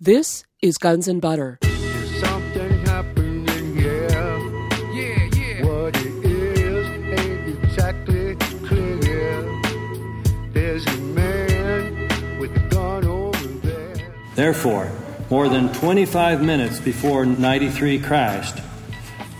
[0.00, 1.58] This is Guns and Butter.
[2.20, 4.08] Something happening here.
[4.92, 5.64] Yeah, yeah.
[5.66, 6.86] What it is
[7.18, 9.60] ain't exactly clear.
[10.52, 14.12] There's a man with a gun over there.
[14.36, 14.88] Therefore,
[15.30, 18.62] more than 25 minutes before 93 crashed,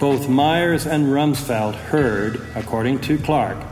[0.01, 3.63] both Myers and Rumsfeld heard, according to Clarke,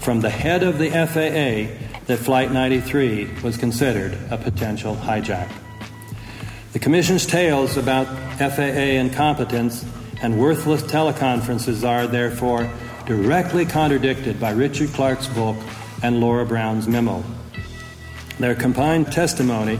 [0.00, 1.70] from the head of the FAA
[2.06, 5.48] that Flight 93 was considered a potential hijack.
[6.72, 8.06] The Commission's tales about
[8.38, 9.84] FAA incompetence
[10.22, 12.70] and worthless teleconferences are, therefore,
[13.04, 15.56] directly contradicted by Richard Clarke's book
[16.02, 17.22] and Laura Brown's memo.
[18.38, 19.78] Their combined testimony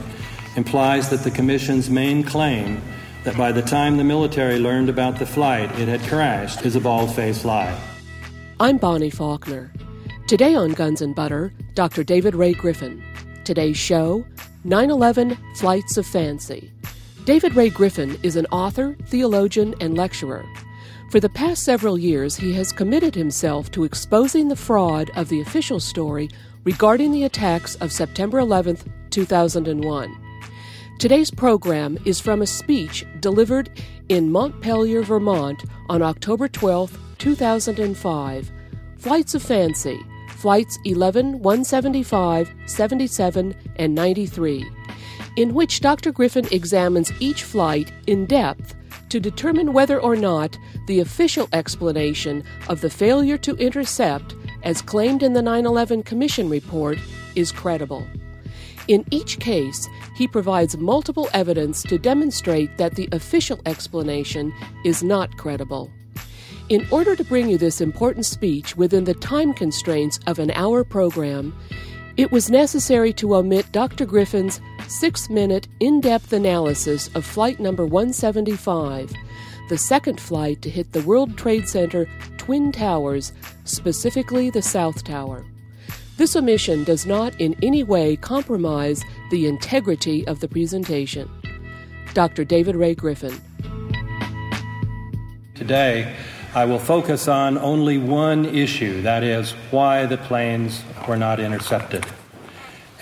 [0.55, 2.83] implies that the Commission's main claim
[3.24, 6.80] that by the time the military learned about the flight it had crashed is a
[6.80, 7.74] bald faced lie.
[8.61, 9.72] I'm Bonnie Faulkner.
[10.27, 12.05] Today on Guns and Butter, Dr.
[12.05, 13.02] David Ray Griffin.
[13.45, 14.24] Today's show
[14.64, 16.70] 9 11 Flights of Fancy.
[17.24, 20.44] David Ray Griffin is an author, theologian, and lecturer.
[21.11, 25.41] For the past several years, he has committed himself to exposing the fraud of the
[25.41, 26.30] official story
[26.64, 28.78] regarding the attacks of September 11,
[29.11, 30.17] 2001.
[31.00, 33.70] Today's program is from a speech delivered
[34.08, 38.52] in Montpelier, Vermont on October 12, 2005.
[38.98, 40.00] Flights of Fancy,
[40.43, 44.69] Flights 11, 175, 77, and 93
[45.37, 46.11] in which Dr.
[46.11, 48.75] Griffin examines each flight in depth
[49.09, 55.23] to determine whether or not the official explanation of the failure to intercept, as claimed
[55.23, 56.98] in the 9 11 Commission report,
[57.37, 58.05] is credible.
[58.89, 64.53] In each case, he provides multiple evidence to demonstrate that the official explanation
[64.85, 65.89] is not credible.
[66.73, 70.84] In order to bring you this important speech within the time constraints of an hour
[70.84, 71.55] program,
[72.17, 74.06] it was necessary to omit Dr.
[74.06, 79.12] Griffin's six minute, in depth analysis of Flight Number 175,
[79.69, 85.45] the second flight to hit the World Trade Center Twin Towers, specifically the South Tower.
[86.17, 91.30] This omission does not in any way compromise the integrity of the presentation.
[92.14, 92.45] Dr.
[92.45, 93.39] David Ray Griffin.
[95.55, 96.17] Today,
[96.55, 102.05] I will focus on only one issue that is, why the planes were not intercepted,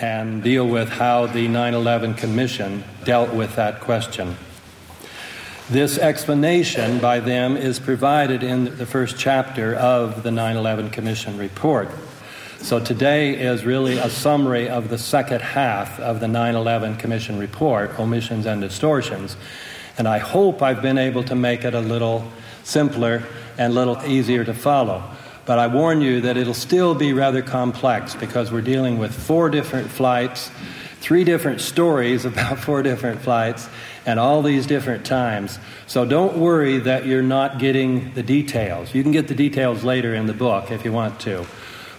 [0.01, 4.37] and deal with how the 9 11 Commission dealt with that question.
[5.69, 11.37] This explanation by them is provided in the first chapter of the 9 11 Commission
[11.37, 11.91] report.
[12.59, 17.37] So today is really a summary of the second half of the 9 11 Commission
[17.37, 19.37] report, Omissions and Distortions.
[19.99, 22.31] And I hope I've been able to make it a little
[22.63, 23.25] simpler
[23.61, 25.03] and a little easier to follow.
[25.45, 29.51] But I warn you that it'll still be rather complex because we're dealing with four
[29.51, 30.51] different flights,
[31.01, 33.69] three different stories about four different flights,
[34.07, 35.59] and all these different times.
[35.87, 38.95] So don't worry that you're not getting the details.
[38.95, 41.45] You can get the details later in the book if you want to.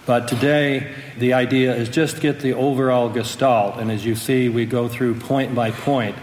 [0.04, 3.76] But today, the idea is just get the overall gestalt.
[3.76, 6.16] And as you see, we go through point by point.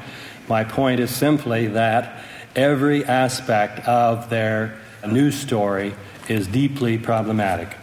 [0.49, 2.25] My point is simply that
[2.57, 5.93] every aspect of their news story
[6.27, 7.75] is deeply problematic.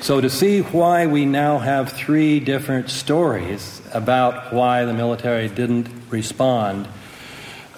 [0.00, 5.88] So, to see why we now have three different stories about why the military didn't
[6.10, 6.86] respond,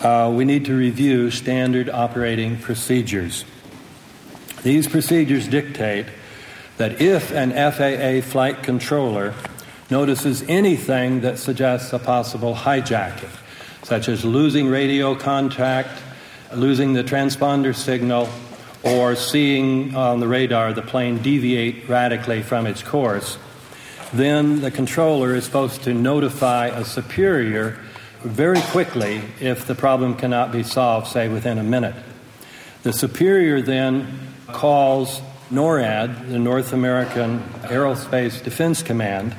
[0.00, 3.44] uh, we need to review standard operating procedures.
[4.62, 6.06] These procedures dictate
[6.76, 9.34] that if an FAA flight controller
[9.91, 13.30] notices anything that suggests a possible hijacking,
[13.82, 15.91] such as losing radio contact,
[16.54, 18.28] losing the transponder signal,
[18.82, 23.38] or seeing on the radar the plane deviate radically from its course,
[24.12, 27.78] then the controller is supposed to notify a superior
[28.20, 31.94] very quickly if the problem cannot be solved, say within a minute.
[32.82, 35.20] The superior then calls
[35.50, 39.36] NORAD, the North American Aerospace Defense Command,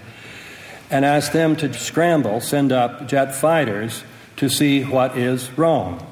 [0.92, 4.04] and asks them to scramble, send up jet fighters
[4.38, 6.06] to see what is wrong.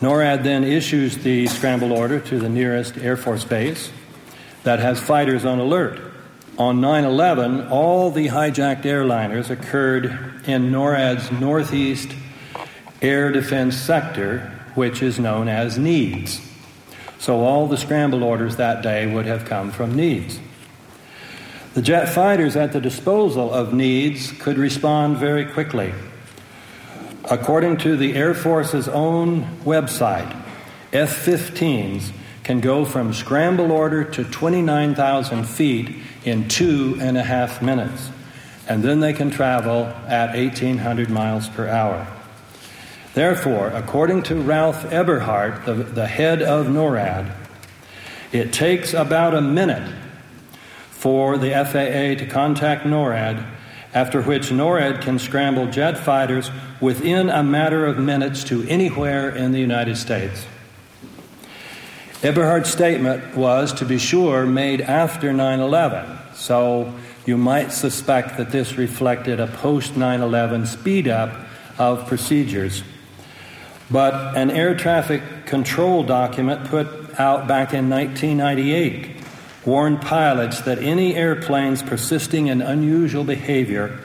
[0.00, 3.90] NORAD then issues the scramble order to the nearest Air Force base
[4.62, 5.98] that has fighters on alert.
[6.58, 10.06] On 9 11, all the hijacked airliners occurred
[10.46, 12.10] in NORAD's northeast
[13.00, 16.40] air defense sector, which is known as NEADS.
[17.18, 20.40] So all the scramble orders that day would have come from NEADS.
[21.72, 25.92] The jet fighters at the disposal of NEADS could respond very quickly.
[27.28, 30.30] According to the Air Force's own website,
[30.92, 32.12] F 15s
[32.44, 38.10] can go from scramble order to 29,000 feet in two and a half minutes.
[38.68, 42.06] and then they can travel at 1,800 miles per hour.
[43.14, 47.32] Therefore, according to Ralph Eberhart, the, the head of NORAD,
[48.32, 49.94] it takes about a minute
[50.90, 53.46] for the FAA to contact NORAD,
[53.96, 56.50] after which NORAD can scramble jet fighters
[56.82, 60.44] within a matter of minutes to anywhere in the United States.
[62.22, 66.92] Eberhart's statement was, to be sure, made after 9 11, so
[67.24, 71.34] you might suspect that this reflected a post 9 11 speed up
[71.78, 72.82] of procedures.
[73.90, 76.86] But an air traffic control document put
[77.18, 79.15] out back in 1998
[79.66, 83.98] warned pilots that any airplanes persisting in unusual behavior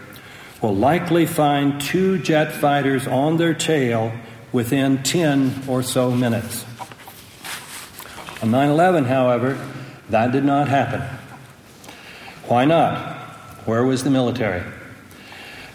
[0.62, 4.12] will likely find two jet fighters on their tail
[4.52, 6.66] within 10 or so minutes.
[8.42, 9.68] On 9 11, however,
[10.10, 11.02] that did not happen.
[12.48, 13.18] Why not?
[13.66, 14.64] Where was the military?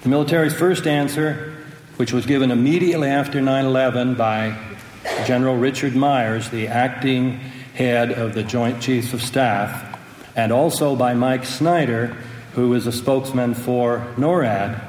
[0.02, 1.54] The military's first answer,
[1.96, 4.56] which was given immediately after 9 11 by
[5.24, 7.40] General Richard Myers, the acting
[7.76, 9.98] head of the Joint Chiefs of Staff,
[10.34, 12.16] and also by Mike Snyder,
[12.54, 14.80] who is a spokesman for NORAD,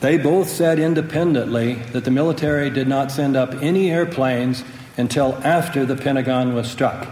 [0.00, 4.62] they both said independently that the military did not send up any airplanes
[4.96, 7.08] until after the Pentagon was struck.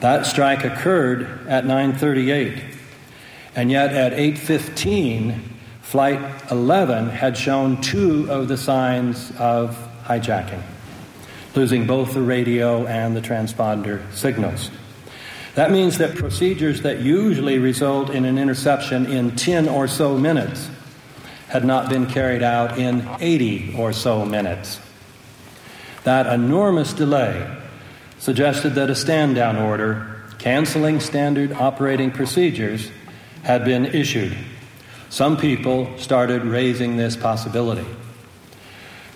[0.00, 2.62] That strike occurred at 938,
[3.54, 5.42] and yet at 815,
[5.80, 6.20] Flight
[6.50, 10.62] 11 had shown two of the signs of hijacking,
[11.56, 14.70] losing both the radio and the transponder signals.
[15.54, 20.68] That means that procedures that usually result in an interception in 10 or so minutes
[21.48, 24.80] had not been carried out in 80 or so minutes.
[26.04, 27.50] That enormous delay
[28.18, 32.90] suggested that a stand down order canceling standard operating procedures
[33.42, 34.36] had been issued.
[35.08, 37.86] Some people started raising this possibility.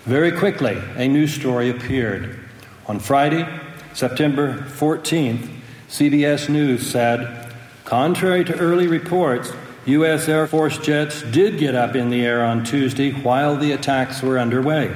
[0.05, 2.39] Very quickly, a news story appeared.
[2.87, 3.47] On Friday,
[3.93, 5.47] September 14th,
[5.89, 7.53] CBS News said,
[7.85, 9.51] contrary to early reports,
[9.85, 10.27] U.S.
[10.27, 14.39] Air Force jets did get up in the air on Tuesday while the attacks were
[14.39, 14.95] underway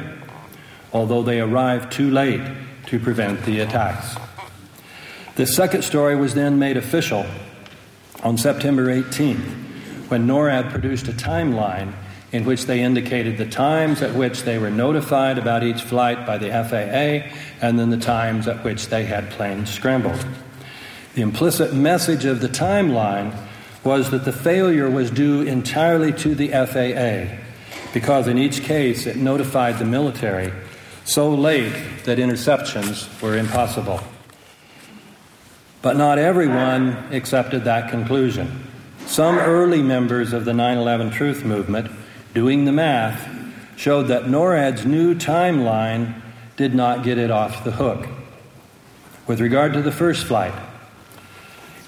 [0.96, 2.42] although they arrived too late
[2.86, 4.16] to prevent the attacks.
[5.36, 7.25] The second story was then made official
[8.24, 9.44] on September 18th
[10.10, 11.92] when NORAD produced a timeline
[12.31, 16.38] in which they indicated the times at which they were notified about each flight by
[16.38, 17.30] the FAA
[17.62, 20.25] and then the times at which they had planes scrambled.
[21.13, 23.33] The implicit message of the timeline
[23.83, 27.42] was that the failure was due entirely to the FAA
[27.94, 30.51] because in each case it notified the military
[31.06, 34.01] so late that interceptions were impossible.
[35.83, 38.68] But not everyone accepted that conclusion.
[39.06, 41.92] Some early members of the 9 11 Truth Movement,
[42.36, 43.28] doing the math,
[43.78, 46.22] showed that NORAD's new timeline
[46.58, 48.08] did not get it off the hook.
[49.26, 50.54] With regard to the first flight,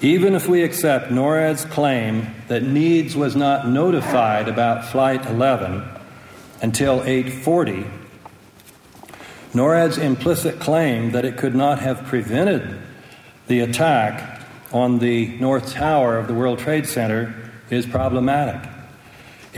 [0.00, 5.84] even if we accept NORAD's claim that NEADS was not notified about Flight 11
[6.62, 7.84] until 840,
[9.52, 12.78] NORAD's implicit claim that it could not have prevented
[13.48, 14.40] the attack
[14.72, 17.34] on the North Tower of the World Trade Center
[17.70, 18.68] is problematic.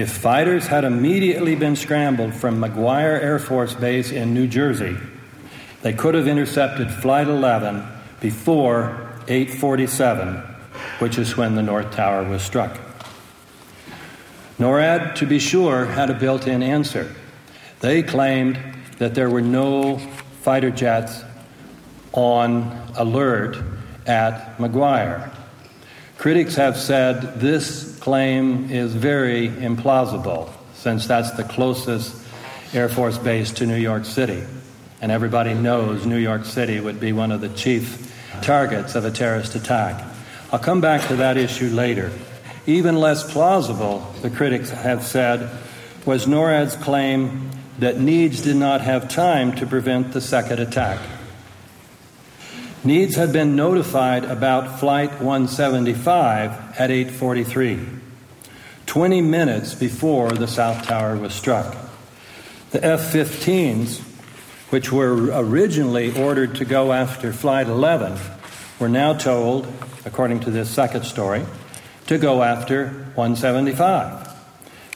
[0.00, 4.96] If fighters had immediately been scrambled from McGuire Air Force Base in New Jersey,
[5.82, 7.86] they could have intercepted Flight 11
[8.18, 10.36] before 847,
[11.00, 12.78] which is when the North Tower was struck.
[14.58, 17.14] NORAD, to be sure, had a built in answer.
[17.80, 18.58] They claimed
[18.96, 19.98] that there were no
[20.40, 21.22] fighter jets
[22.14, 23.58] on alert
[24.06, 25.30] at McGuire.
[26.16, 32.16] Critics have said this claim is very implausible since that's the closest
[32.72, 34.42] Air Force base to New York City.
[35.02, 39.10] And everybody knows New York City would be one of the chief targets of a
[39.10, 40.02] terrorist attack.
[40.52, 42.10] I'll come back to that issue later.
[42.66, 45.50] Even less plausible, the critics have said,
[46.06, 50.98] was NORAD's claim that NEADS did not have time to prevent the second attack.
[52.82, 57.78] NEADS had been notified about Flight 175 at 843,
[58.86, 61.76] 20 minutes before the South Tower was struck.
[62.70, 64.00] The F 15s,
[64.70, 68.18] which were originally ordered to go after Flight 11,
[68.78, 69.70] were now told,
[70.06, 71.44] according to this second story,
[72.06, 74.26] to go after 175.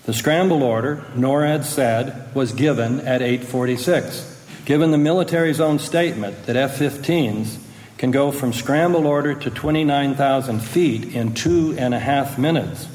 [0.04, 4.30] The scramble order, NORAD said, was given at 846.
[4.64, 7.58] Given the military's own statement that F 15s
[7.98, 12.88] can go from scramble order to 29,000 feet in two and a half minutes,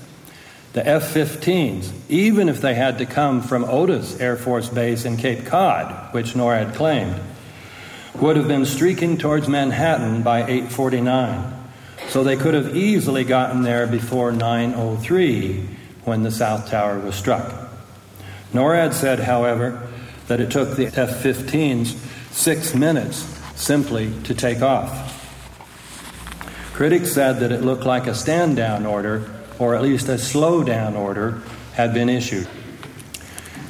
[0.73, 5.17] the F 15s, even if they had to come from Otis Air Force Base in
[5.17, 7.19] Cape Cod, which NORAD claimed,
[8.15, 11.55] would have been streaking towards Manhattan by 849.
[12.09, 15.67] So they could have easily gotten there before 903
[16.05, 17.53] when the South Tower was struck.
[18.53, 19.87] NORAD said, however,
[20.27, 21.97] that it took the F 15s
[22.31, 25.17] six minutes simply to take off.
[26.73, 30.63] Critics said that it looked like a stand down order, or at least a slow
[30.63, 31.41] down order,
[31.73, 32.47] had been issued.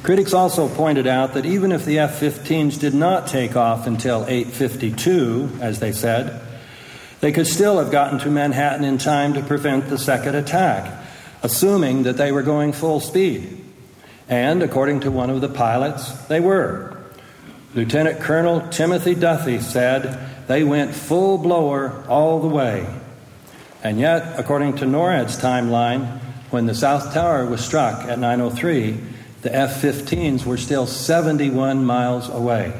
[0.04, 4.24] Critics also pointed out that even if the F 15s did not take off until
[4.26, 6.40] 852, as they said,
[7.20, 11.04] they could still have gotten to Manhattan in time to prevent the second attack,
[11.42, 13.62] assuming that they were going full speed.
[14.28, 16.99] And according to one of the pilots, they were.
[17.72, 22.84] Lieutenant Colonel Timothy Duffy said they went full blower all the way.
[23.84, 26.18] And yet, according to NORAD's timeline,
[26.50, 28.98] when the South Tower was struck at 903,
[29.42, 32.72] the F 15s were still 71 miles away.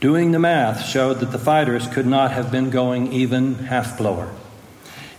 [0.00, 4.34] Doing the math showed that the fighters could not have been going even half blower.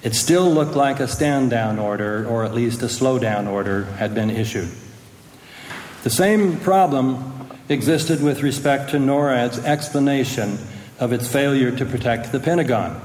[0.04, 3.86] It still looked like a stand down order, or at least a slow down order,
[3.86, 4.70] had been issued.
[6.04, 7.35] The same problem
[7.70, 10.58] existed with respect to NORAD's explanation
[11.00, 13.02] of its failure to protect the Pentagon.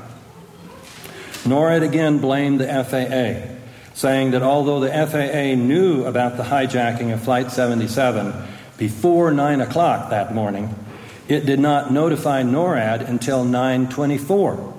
[1.44, 3.56] NORAD again blamed the FAA,
[3.94, 8.34] saying that although the FAA knew about the hijacking of Flight 77
[8.76, 10.74] before 9 o'clock that morning,
[11.28, 14.74] it did not notify NORAD until 924.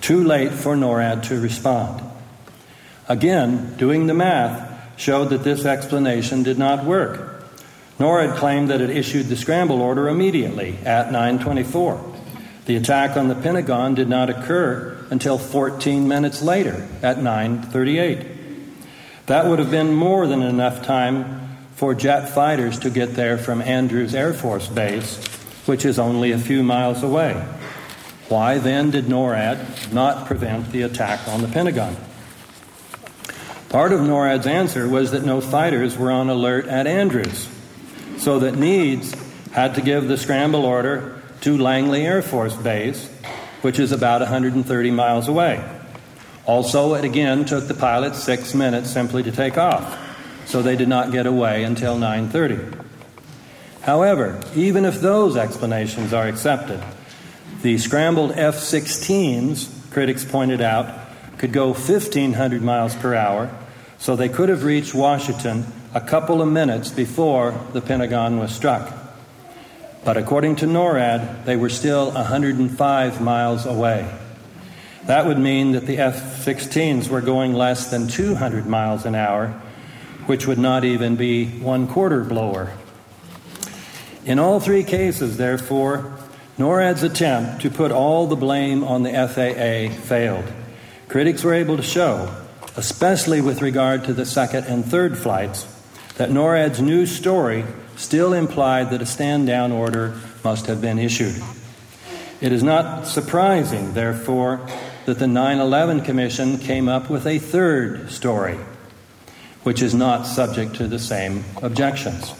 [0.00, 2.02] Too late for NORAD to respond.
[3.08, 7.31] Again, doing the math showed that this explanation did not work.
[8.02, 12.12] NORAD claimed that it issued the scramble order immediately at 924.
[12.66, 18.26] The attack on the Pentagon did not occur until 14 minutes later at 938.
[19.26, 23.62] That would have been more than enough time for jet fighters to get there from
[23.62, 25.28] Andrews Air Force Base
[25.66, 27.34] which is only a few miles away.
[28.28, 31.96] Why then did NORAD not prevent the attack on the Pentagon?
[33.68, 37.48] Part of NORAD's answer was that no fighters were on alert at Andrews,
[38.22, 39.14] so that NEADS
[39.50, 43.08] had to give the scramble order to Langley Air Force Base,
[43.62, 45.62] which is about 130 miles away.
[46.46, 49.98] Also, it again took the pilots six minutes simply to take off,
[50.46, 52.78] so they did not get away until 930.
[53.80, 56.80] However, even if those explanations are accepted,
[57.62, 60.94] the scrambled F 16s, critics pointed out,
[61.38, 63.50] could go 1,500 miles per hour,
[63.98, 68.92] so they could have reached Washington a couple of minutes before the Pentagon was struck.
[70.04, 74.12] But according to NORAD, they were still 105 miles away.
[75.06, 79.48] That would mean that the F 16s were going less than 200 miles an hour,
[80.26, 82.72] which would not even be one quarter blower
[84.24, 86.12] in all three cases, therefore,
[86.56, 90.44] NORAD's attempt to put all the blame on the FAA failed.
[91.08, 92.32] Critics were able to show,
[92.76, 95.66] especially with regard to the second and third flights,
[96.22, 97.64] that NORAD's new story
[97.96, 101.34] still implied that a stand down order must have been issued.
[102.40, 104.64] It is not surprising, therefore,
[105.04, 108.56] that the 9 11 Commission came up with a third story,
[109.64, 112.32] which is not subject to the same objections.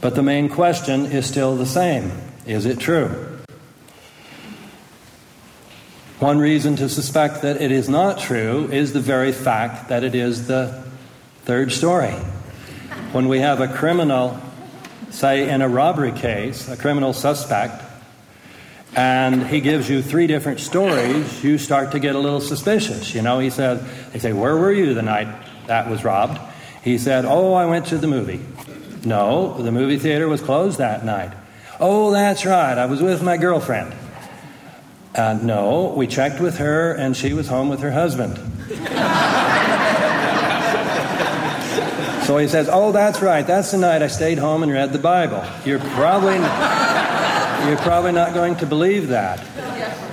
[0.00, 2.10] But the main question is still the same
[2.46, 3.38] is it true?
[6.20, 10.14] One reason to suspect that it is not true is the very fact that it
[10.14, 10.82] is the
[11.44, 12.14] third story.
[13.12, 14.40] When we have a criminal,
[15.10, 17.84] say in a robbery case, a criminal suspect,
[18.96, 23.14] and he gives you three different stories, you start to get a little suspicious.
[23.14, 25.28] You know, he said, they say, Where were you the night
[25.66, 26.40] that was robbed?
[26.82, 28.40] He said, Oh, I went to the movie.
[29.04, 31.34] No, the movie theater was closed that night.
[31.78, 32.78] Oh, that's right.
[32.78, 33.94] I was with my girlfriend.
[35.14, 38.40] Uh, no, we checked with her and she was home with her husband.
[42.32, 43.46] so he says, Oh, that's right.
[43.46, 45.44] That's the night I stayed home and read the Bible.
[45.66, 46.36] You're probably,
[47.68, 49.38] you're probably not going to believe that.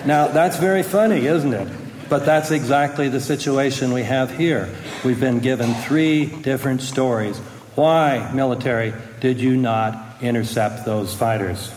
[0.06, 1.70] Now, that's very funny, isn't it?
[2.10, 4.68] But that's exactly the situation we have here.
[5.06, 7.38] We've been given three different stories
[7.76, 11.72] why, military, did you not intercept those fighters?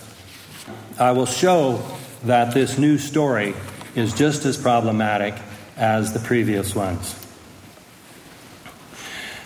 [0.98, 1.86] I will show
[2.24, 3.54] that this new story
[3.94, 5.34] is just as problematic
[5.76, 7.21] as the previous ones.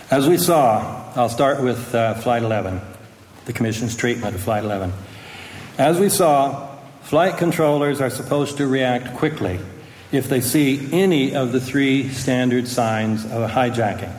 [0.08, 2.80] As we saw, I'll start with uh, Flight 11,
[3.46, 4.92] the Commission's treatment of Flight 11.
[5.78, 9.58] As we saw, flight controllers are supposed to react quickly
[10.12, 14.16] if they see any of the three standard signs of a hijacking.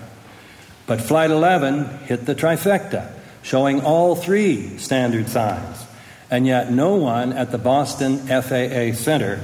[0.88, 3.10] But Flight 11 hit the trifecta,
[3.42, 5.86] showing all three standard signs.
[6.30, 9.42] And yet, no one at the Boston FAA Center,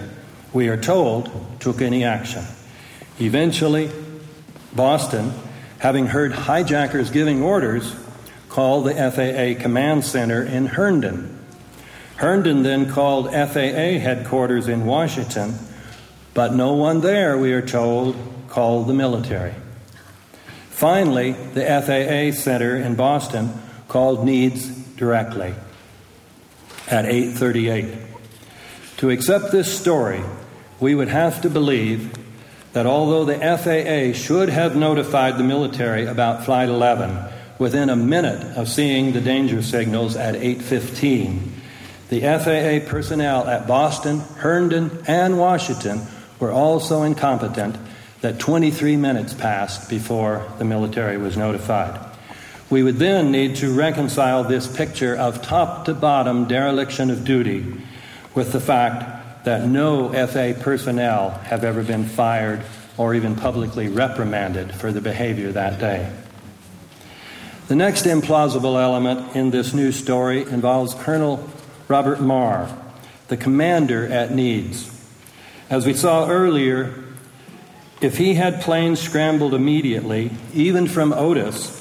[0.52, 1.32] we are told,
[1.62, 2.44] took any action.
[3.22, 3.90] Eventually,
[4.76, 5.32] Boston,
[5.84, 7.94] having heard hijackers giving orders,
[8.48, 11.38] called the FAA Command Center in Herndon.
[12.16, 15.54] Herndon then called FAA headquarters in Washington,
[16.34, 18.16] but no one there, we are told,
[18.48, 19.54] called the military.
[20.70, 23.52] Finally, the FAA Center in Boston
[23.90, 25.54] called NEADS directly
[26.88, 27.98] at 8:38.
[29.00, 30.24] To accept this story,
[30.80, 32.23] we would have to believe
[32.74, 37.18] that although the FAA should have notified the military about flight 11
[37.60, 41.53] within a minute of seeing the danger signals at 8:15,
[42.10, 46.01] the FAA personnel at Boston, Herndon, and Washington
[46.39, 47.75] were all so incompetent
[48.22, 52.00] that 23 minutes passed before the military was notified.
[52.70, 57.65] We would then need to reconcile this picture of top to bottom dereliction of duty
[58.34, 62.62] with the fact that no FA personnel have ever been fired
[62.98, 66.12] or even publicly reprimanded for the behavior that day.
[67.68, 71.50] The next implausible element in this new story involves Colonel
[71.88, 72.78] Robert Marr,
[73.30, 74.90] the commander at NEADS.
[75.70, 76.94] As we saw earlier,
[78.02, 81.80] if he had planes scrambled immediately, even from Otis,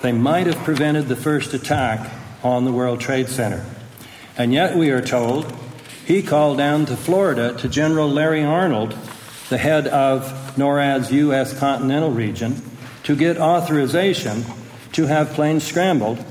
[0.00, 2.10] they might have prevented the first attack
[2.42, 3.64] on the World Trade Center.
[4.38, 5.52] And yet, we are told,
[6.06, 8.96] he called down to Florida to General Larry Arnold,
[9.48, 10.24] the head of
[10.56, 11.58] NORAD's U.S.
[11.58, 12.62] continental region,
[13.04, 14.44] to get authorization
[14.92, 16.24] to have planes scrambled,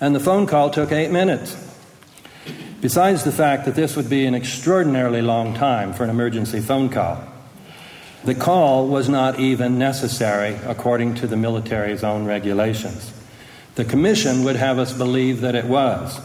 [0.00, 1.56] and the phone call took eight minutes.
[2.80, 6.90] Besides the fact that this would be an extraordinarily long time for an emergency phone
[6.90, 7.24] call,
[8.24, 13.12] the call was not even necessary according to the military's own regulations.
[13.74, 16.20] The Commission would have us believe that it was.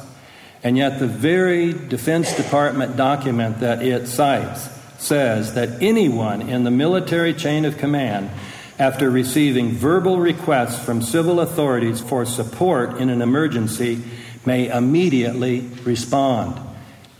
[0.63, 6.71] And yet, the very Defense Department document that it cites says that anyone in the
[6.71, 8.29] military chain of command,
[8.77, 14.01] after receiving verbal requests from civil authorities for support in an emergency,
[14.45, 16.59] may immediately respond.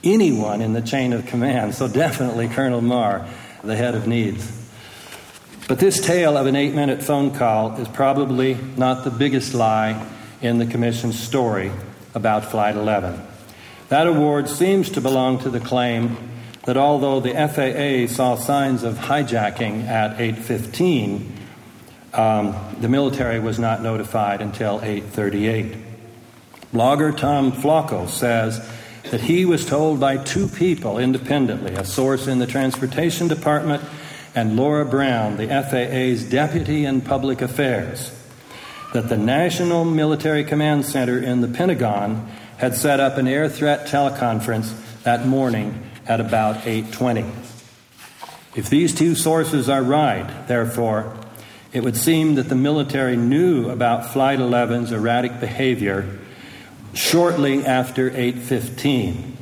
[0.04, 3.28] Anyone in the chain of command, so definitely Colonel Marr,
[3.64, 4.58] the head of NEADS.
[5.68, 10.06] But this tale of an eight minute phone call is probably not the biggest lie
[10.42, 11.72] in the Commission's story
[12.14, 13.22] about Flight 11.
[13.90, 16.18] That award seems to belong to the claim
[16.66, 21.32] that although the FAA saw signs of hijacking at 8:15,
[22.14, 25.76] um, the military was not notified until 8:38.
[26.74, 28.62] Blogger Tom Flocco says
[29.10, 33.82] that he was told by two people independently, a source in the Transportation Department
[34.36, 38.12] and Laura Brown, the FAA's Deputy in Public Affairs,
[38.94, 43.88] that the National Military Command Center in the Pentagon had set up an air threat
[43.88, 44.74] teleconference
[45.04, 47.26] that morning at about 8:20.
[48.56, 51.14] If these two sources are right, therefore,
[51.72, 56.06] it would seem that the military knew about Flight 11's erratic behavior
[56.94, 59.38] shortly after 8:15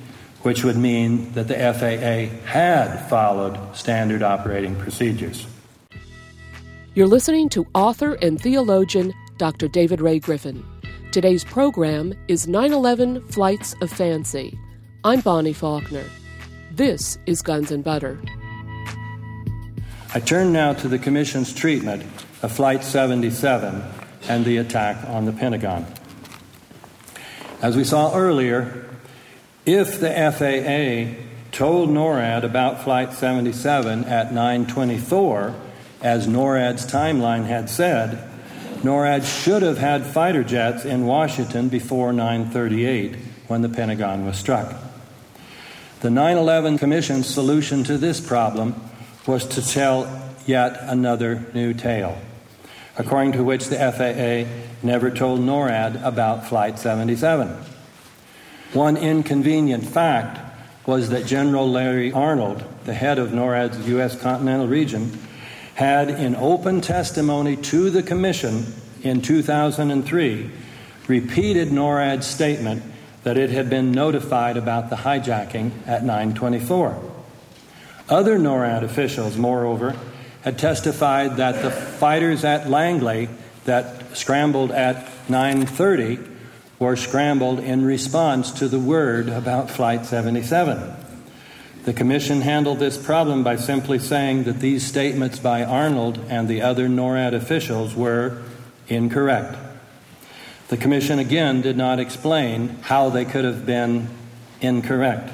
[0.48, 5.46] which would mean that the FAA had followed standard operating procedures.
[6.94, 9.68] You're listening to author and theologian Dr.
[9.68, 10.66] David Ray Griffin.
[11.12, 14.60] Today's program is 9 11 Flights of Fancy.
[15.04, 16.06] I'm Bonnie Faulkner.
[16.72, 18.20] This is Guns and Butter.
[20.14, 22.04] I turn now to the Commission's treatment
[22.42, 23.84] of Flight 77
[24.28, 25.86] and the attack on the Pentagon.
[27.62, 28.86] As we saw earlier,
[29.66, 31.22] if the FAA
[31.52, 35.56] told NORAD about Flight 77 at 924,
[36.02, 38.27] as NORAD's timeline had said,
[38.88, 44.74] NORAD should have had fighter jets in Washington before 938 when the Pentagon was struck.
[46.00, 48.82] The 9 11 Commission's solution to this problem
[49.26, 52.18] was to tell yet another new tale,
[52.98, 54.50] according to which the FAA
[54.82, 57.50] never told NORAD about Flight 77.
[58.72, 60.40] One inconvenient fact
[60.88, 64.18] was that General Larry Arnold, the head of NORAD's U.S.
[64.18, 65.27] continental region,
[65.78, 68.66] had in open testimony to the Commission
[69.04, 70.50] in 2003
[71.08, 72.82] repeated NORAD's statement
[73.22, 77.00] that it had been notified about the hijacking at 924.
[78.10, 79.96] Other NORAD officials, moreover,
[80.42, 83.30] had testified that the fighters at Langley
[83.66, 86.18] that scrambled at 930
[86.80, 90.96] were scrambled in response to the word about Flight 77.
[91.88, 96.62] The Commission handled this problem by simply saying that these statements by Arnold and the
[96.62, 98.42] other NORAD officials were
[98.90, 99.56] incorrect.
[100.68, 104.10] The Commission again did not explain how they could have been
[104.60, 105.32] incorrect,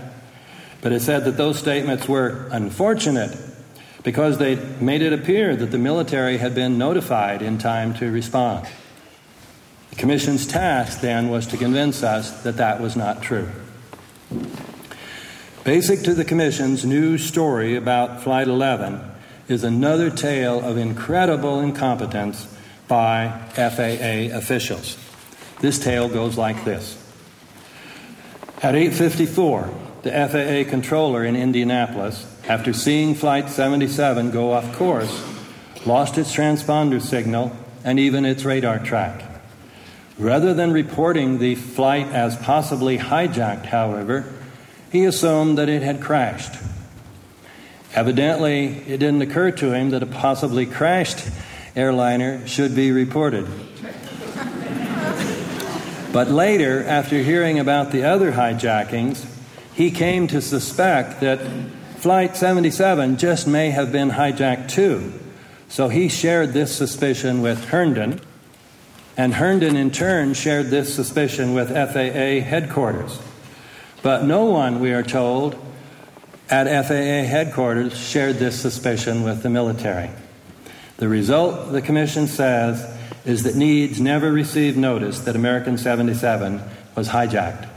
[0.84, 3.36] but it said that those statements were unfortunate
[4.04, 8.68] because they made it appear that the military had been notified in time to respond.
[9.90, 13.50] The Commission's task then was to convince us that that was not true.
[15.64, 19.00] Basic to the Commission's new story about Flight 11
[19.48, 22.54] is another tale of incredible incompetence
[22.90, 24.98] by FAA officials.
[25.62, 26.98] This tale goes like this.
[28.62, 29.70] At 8:54,
[30.02, 35.24] the FAA controller in Indianapolis, after seeing flight 77 go off course,
[35.86, 37.54] lost its transponder signal
[37.86, 39.24] and even its radar track.
[40.20, 44.26] Rather than reporting the flight as possibly hijacked, however,
[44.94, 46.54] he assumed that it had crashed.
[47.96, 51.28] Evidently, it didn't occur to him that a possibly crashed
[51.76, 53.48] airliner should be reported.
[56.14, 59.26] but later, after hearing about the other hijackings,
[59.74, 61.40] he came to suspect that
[61.98, 65.12] Flight 77 just may have been hijacked too.
[65.70, 68.22] So he shared this suspicion with Herndon,
[69.18, 73.20] and Herndon in turn shared this suspicion with FAA headquarters.
[74.04, 75.56] But no one, we are told,
[76.50, 80.12] at FAA headquarters shared this suspicion with the military.
[80.98, 82.86] The result, the Commission says,
[83.26, 86.62] is that NEADS never received notice that American 77
[86.96, 87.70] was hijacked.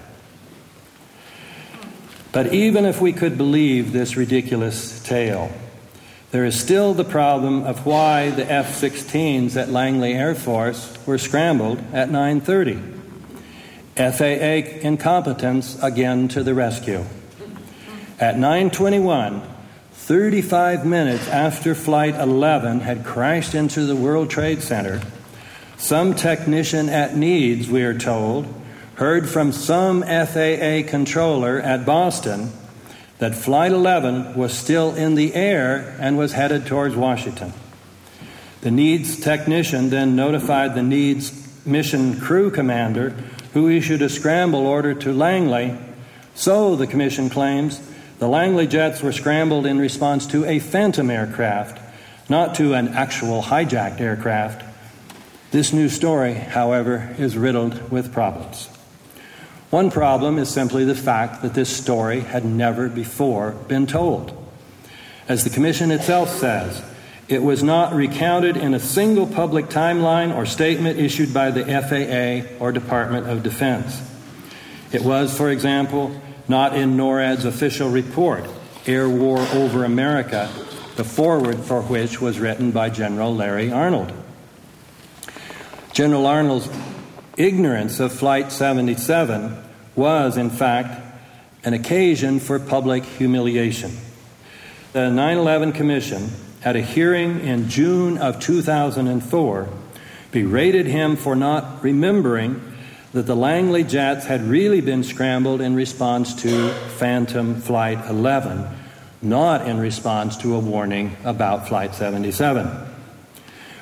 [2.33, 5.51] But even if we could believe this ridiculous tale,
[6.33, 11.79] there is still the problem of why the F-16s at Langley Air Force were scrambled
[11.93, 12.96] at 9:30.
[13.97, 17.05] FAA incompetence again to the rescue.
[18.21, 19.43] At 9:21,
[19.93, 25.01] 35 minutes after flight 11 had crashed into the World Trade Center,
[25.79, 28.47] some technician at NEADS, we are told,
[28.95, 32.51] heard from some FAA controller at Boston
[33.19, 37.53] that Flight 11 was still in the air and was headed towards Washington.
[38.61, 43.15] The NEADS technician then notified the NEADS mission crew commander
[43.57, 45.75] who issued a scramble order to Langley.
[46.35, 47.81] So, the Commission claims,
[48.19, 51.81] the Langley jets were scrambled in response to a phantom aircraft,
[52.29, 54.63] not to an actual hijacked aircraft.
[55.53, 58.67] This new story, however, is riddled with problems.
[59.71, 64.37] One problem is simply the fact that this story had never before been told.
[65.31, 66.83] As the Commission itself says,
[67.29, 72.63] it was not recounted in a single public timeline or statement issued by the FAA
[72.63, 74.01] or Department of Defense.
[74.93, 78.45] It was, for example, not in NORAD's official report,
[78.87, 80.49] Air War Over America,
[80.95, 84.13] the foreword for which was written by General Larry Arnold.
[85.93, 86.69] General Arnold's
[87.37, 89.65] ignorance of Flight 77
[89.97, 91.03] was, in fact,
[91.65, 93.91] an occasion for public humiliation.
[94.93, 96.31] The 9 11 Commission
[96.67, 99.69] at a hearing in June of 2004,
[100.33, 102.61] berated him for not remembering
[103.13, 108.67] that the Langley jets had really been scrambled in response to Phantom Flight 11,
[109.23, 112.69] not in response to a warning about Flight 77.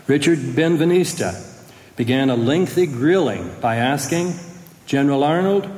[0.07, 1.65] Richard Benveniste
[1.97, 4.35] began a lengthy grilling by asking
[4.85, 5.71] General Arnold,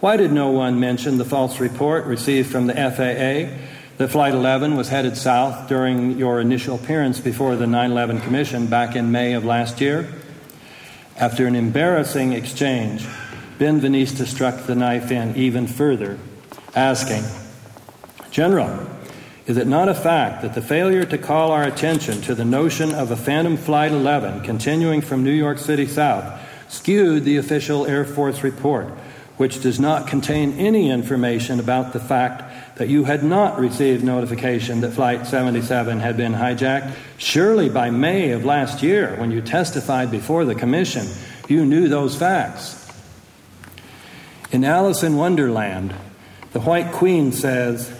[0.00, 4.76] why did no one mention the false report received from the FAA that Flight 11
[4.76, 9.32] was headed south during your initial appearance before the 9 11 Commission back in May
[9.32, 10.08] of last year.
[11.16, 13.04] After an embarrassing exchange,
[13.58, 16.16] Benveniste struck the knife in even further,
[16.76, 17.24] asking,
[18.30, 18.88] General,
[19.46, 22.94] is it not a fact that the failure to call our attention to the notion
[22.94, 28.04] of a Phantom Flight 11 continuing from New York City south skewed the official Air
[28.04, 28.86] Force report,
[29.38, 32.47] which does not contain any information about the fact
[32.78, 36.94] that you had not received notification that Flight 77 had been hijacked.
[37.18, 41.06] Surely by May of last year, when you testified before the Commission,
[41.48, 42.88] you knew those facts.
[44.52, 45.92] In Alice in Wonderland,
[46.52, 47.90] the White Queen says,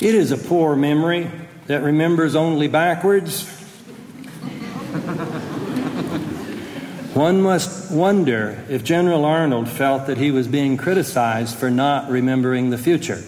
[0.00, 1.30] It is a poor memory
[1.66, 3.44] that remembers only backwards.
[7.14, 12.68] One must wonder if General Arnold felt that he was being criticized for not remembering
[12.68, 13.22] the future.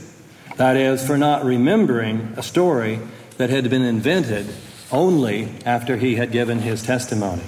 [0.56, 3.00] That is, for not remembering a story
[3.36, 4.46] that had been invented
[4.90, 7.42] only after he had given his testimony.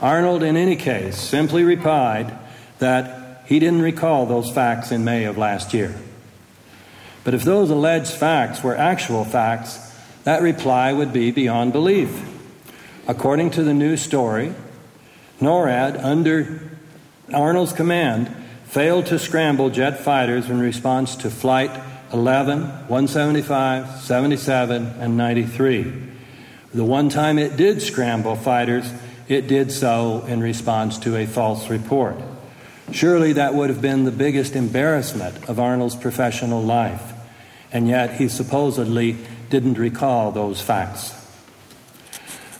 [0.00, 2.36] Arnold, in any case, simply replied
[2.78, 5.94] that he didn't recall those facts in May of last year.
[7.24, 9.78] But if those alleged facts were actual facts,
[10.24, 12.30] that reply would be beyond belief.
[13.08, 14.54] According to the new story,
[15.40, 16.70] NORAD, under
[17.32, 21.70] Arnold's command, failed to scramble jet fighters in response to Flight
[22.14, 25.92] 11, 175, 77, and 93.
[26.72, 28.88] The one time it did scramble fighters,
[29.26, 32.16] it did so in response to a false report.
[32.92, 37.14] Surely that would have been the biggest embarrassment of Arnold's professional life,
[37.72, 39.16] and yet he supposedly
[39.50, 41.20] didn't recall those facts.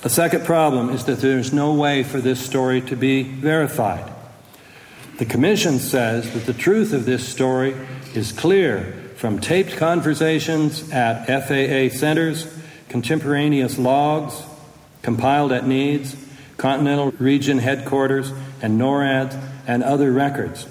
[0.02, 4.12] A second problem is that there's no way for this story to be verified.
[5.18, 7.76] The Commission says that the truth of this story
[8.16, 12.46] is clear from taped conversations at FAA centers,
[12.90, 14.42] contemporaneous logs
[15.00, 16.14] compiled at NEADS,
[16.58, 19.34] Continental Region headquarters, and NORAD,
[19.66, 20.66] and other records.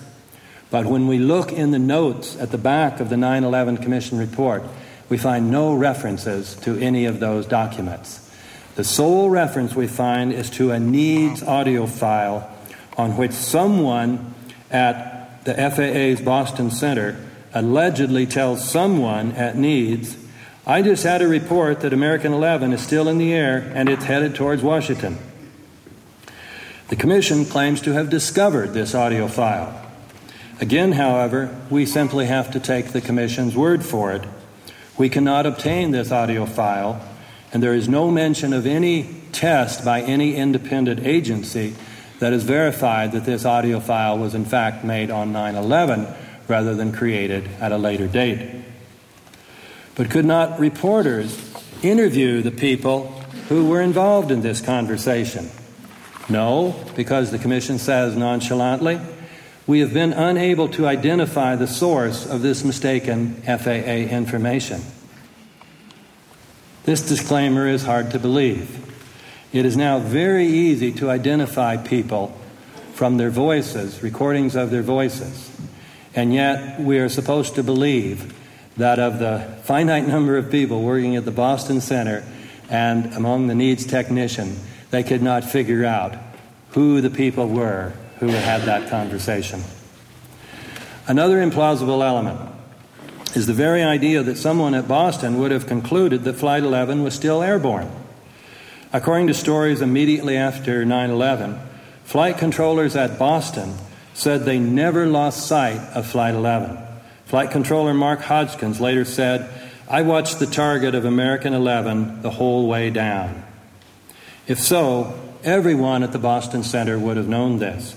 [0.69, 4.19] But when we look in the notes at the back of the 9 11 Commission
[4.19, 4.61] report,
[5.09, 8.19] we find no references to any of those documents.
[8.75, 12.55] The sole reference we find is to a NEADS audio file
[12.99, 14.35] on which someone
[14.69, 17.17] at the FAA's Boston Center
[17.53, 20.17] allegedly tells someone at NEADS,
[20.65, 24.05] I just had a report that American 11 is still in the air and it's
[24.05, 25.17] headed towards Washington.
[26.87, 29.79] The Commission claims to have discovered this audio file.
[30.61, 34.23] Again, however, we simply have to take the Commission's word for it.
[34.97, 37.01] We cannot obtain this audio file
[37.51, 41.75] and there is no mention of any test by any independent agency
[42.19, 46.07] that has verified that this audio file was in fact made on 9 11
[46.47, 48.63] rather than created at a later date.
[49.95, 51.53] But could not reporters
[51.83, 53.07] interview the people
[53.49, 55.49] who were involved in this conversation?
[56.29, 58.99] No, because the Commission says nonchalantly,
[59.65, 64.81] we have been unable to identify the source of this mistaken FAA information.
[66.83, 68.79] This disclaimer is hard to believe.
[69.53, 72.37] It is now very easy to identify people
[72.93, 75.52] from their voices, recordings of their voices.
[76.15, 78.33] And yet, we are supposed to believe
[78.77, 82.23] that of the finite number of people working at the Boston Center
[82.69, 84.57] and among the NEADS technician,
[84.91, 86.15] they could not figure out
[86.69, 89.63] who the people were who had had that conversation.
[91.07, 92.39] Another implausible element
[93.35, 97.13] is the very idea that someone at Boston would have concluded that Flight 11 was
[97.13, 97.91] still airborne.
[98.93, 101.59] According to stories immediately after 9 11,
[102.03, 103.73] flight controllers at Boston
[104.13, 106.77] said they never lost sight of Flight 11.
[107.25, 109.49] Flight controller Mark Hodgkins later said,
[109.89, 113.43] I watched the target of American 11 the whole way down.
[114.47, 117.95] If so, everyone at the Boston Center would have known this.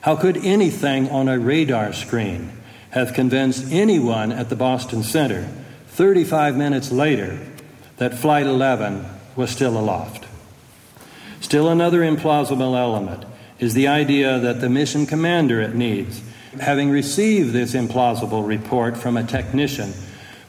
[0.00, 2.52] How could anything on a radar screen
[2.90, 5.48] have convinced anyone at the Boston Center
[5.88, 7.38] 35 minutes later
[7.98, 9.04] that Flight 11
[9.36, 10.24] was still aloft.
[11.40, 13.24] Still, another implausible element
[13.58, 16.22] is the idea that the mission commander at NEADS,
[16.60, 19.92] having received this implausible report from a technician,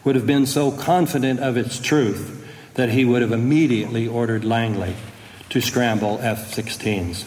[0.03, 2.35] would have been so confident of its truth
[2.75, 4.95] that he would have immediately ordered Langley
[5.49, 7.25] to scramble F 16s.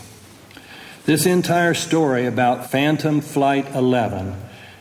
[1.04, 4.36] This entire story about Phantom Flight 11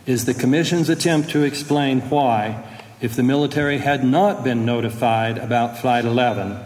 [0.05, 2.63] is the Commission's attempt to explain why,
[3.01, 6.59] if the military had not been notified about Flight 11,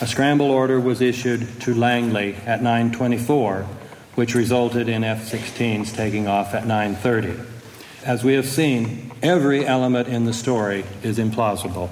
[0.00, 3.66] a scramble order was issued to Langley at 924,
[4.14, 7.40] which resulted in F-16s taking off at 930.
[8.04, 11.90] As we have seen, every element in the story is implausible.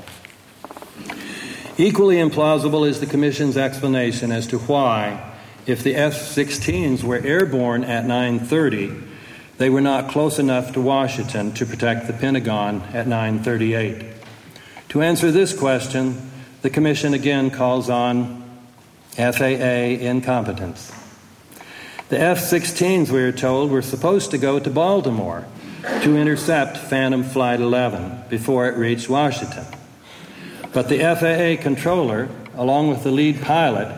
[1.78, 5.34] Equally implausible is the Commission's explanation as to why,
[5.66, 8.94] if the F 16s were airborne at 930,
[9.58, 14.04] they were not close enough to Washington to protect the Pentagon at 938.
[14.90, 16.30] To answer this question,
[16.66, 18.42] the Commission again calls on
[19.12, 20.92] FAA incompetence.
[22.08, 25.44] The F 16s, we are told, were supposed to go to Baltimore
[26.02, 29.64] to intercept Phantom Flight 11 before it reached Washington.
[30.72, 33.96] But the FAA controller, along with the lead pilot,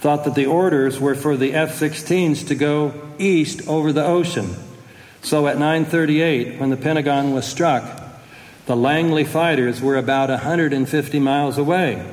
[0.00, 4.56] thought that the orders were for the F 16s to go east over the ocean
[5.22, 7.99] so at 9:38 when the Pentagon was struck,
[8.70, 12.06] the Langley fighters were about 150 miles away.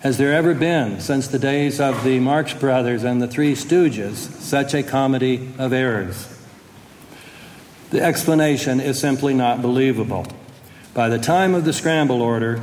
[0.00, 4.16] Has there ever been, since the days of the Marx Brothers and the Three Stooges,
[4.16, 6.26] such a comedy of errors?
[7.90, 10.26] The explanation is simply not believable.
[10.92, 12.60] By the time of the scramble order,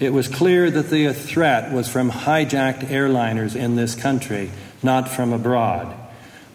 [0.00, 4.50] it was clear that the threat was from hijacked airliners in this country,
[4.82, 5.94] not from abroad.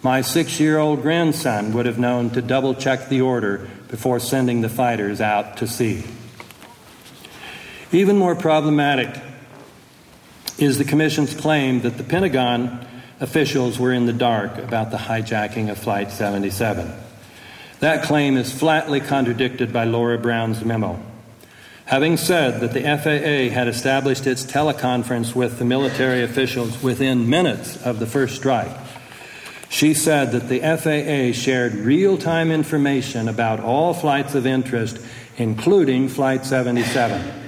[0.01, 4.61] My six year old grandson would have known to double check the order before sending
[4.61, 6.03] the fighters out to sea.
[7.91, 9.21] Even more problematic
[10.57, 12.85] is the Commission's claim that the Pentagon
[13.19, 16.91] officials were in the dark about the hijacking of Flight 77.
[17.79, 20.99] That claim is flatly contradicted by Laura Brown's memo.
[21.85, 27.81] Having said that the FAA had established its teleconference with the military officials within minutes
[27.85, 28.71] of the first strike,
[29.69, 34.99] she said that the FAA shared real time information about all flights of interest,
[35.37, 37.45] including Flight 77.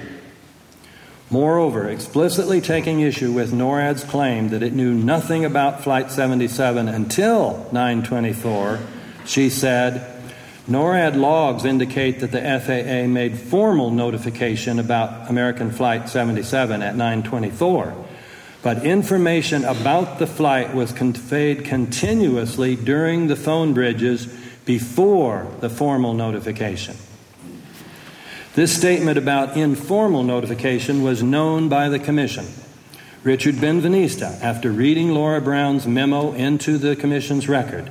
[1.30, 7.68] Moreover, explicitly taking issue with NORAD's claim that it knew nothing about Flight 77 until
[7.72, 8.80] 924,
[9.24, 10.20] she said,
[10.68, 17.94] NORAD logs indicate that the FAA made formal notification about American Flight 77 at 924,
[18.62, 24.26] but information about the flight was conveyed continuously during the phone bridges
[24.66, 26.96] before the formal notification.
[28.54, 32.46] This statement about informal notification was known by the Commission.
[33.22, 37.90] Richard Ben-Veniste, after reading Laura Brown's memo into the Commission's record,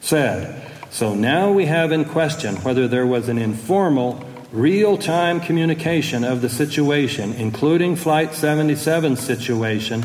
[0.00, 6.24] said, so now we have in question whether there was an informal, real time communication
[6.24, 10.04] of the situation, including Flight 77's situation,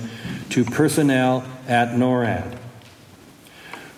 [0.49, 2.57] to personnel at NORAD.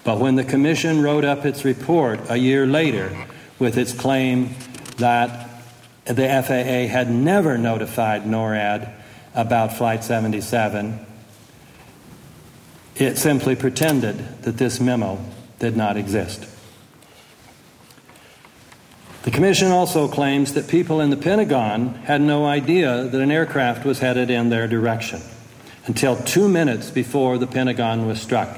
[0.03, 3.25] But when the Commission wrote up its report a year later
[3.58, 4.55] with its claim
[4.97, 5.49] that
[6.05, 8.91] the FAA had never notified NORAD
[9.34, 11.03] about Flight 77,
[12.95, 15.19] it simply pretended that this memo
[15.60, 16.47] did not exist.
[19.25, 23.83] The Commission also claims that people in the Pentagon had no idea that an aircraft
[23.83, 25.19] was headed in their direction
[25.88, 28.55] until two minutes before the Pentagon was struck.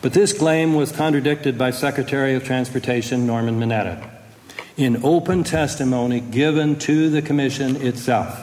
[0.00, 4.10] But this claim was contradicted by Secretary of Transportation Norman Mineta
[4.76, 8.36] in open testimony given to the Commission itself.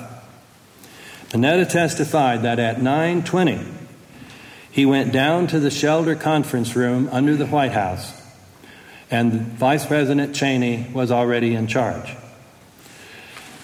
[1.31, 3.65] Mineta testified that at 9:20
[4.71, 8.18] he went down to the shelter conference room under the White House
[9.11, 12.15] and Vice President Cheney was already in charge.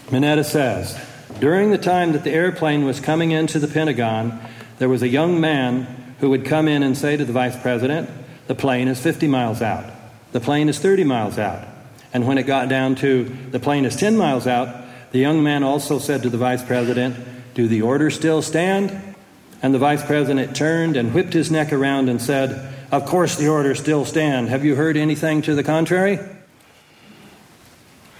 [0.08, 1.00] Mineta says,
[1.40, 4.40] during the time that the airplane was coming into the Pentagon,
[4.78, 8.10] there was a young man who would come in and say to the Vice President,
[8.48, 9.92] the plane is 50 miles out.
[10.32, 11.68] The plane is 30 miles out.
[12.14, 15.64] And when it got down to the plane is 10 miles out, the young man
[15.64, 17.16] also said to the Vice President,
[17.54, 19.16] Do the orders still stand?
[19.62, 23.50] And the Vice President turned and whipped his neck around and said, of course, the
[23.50, 24.50] orders still stand.
[24.50, 26.20] Have you heard anything to the contrary?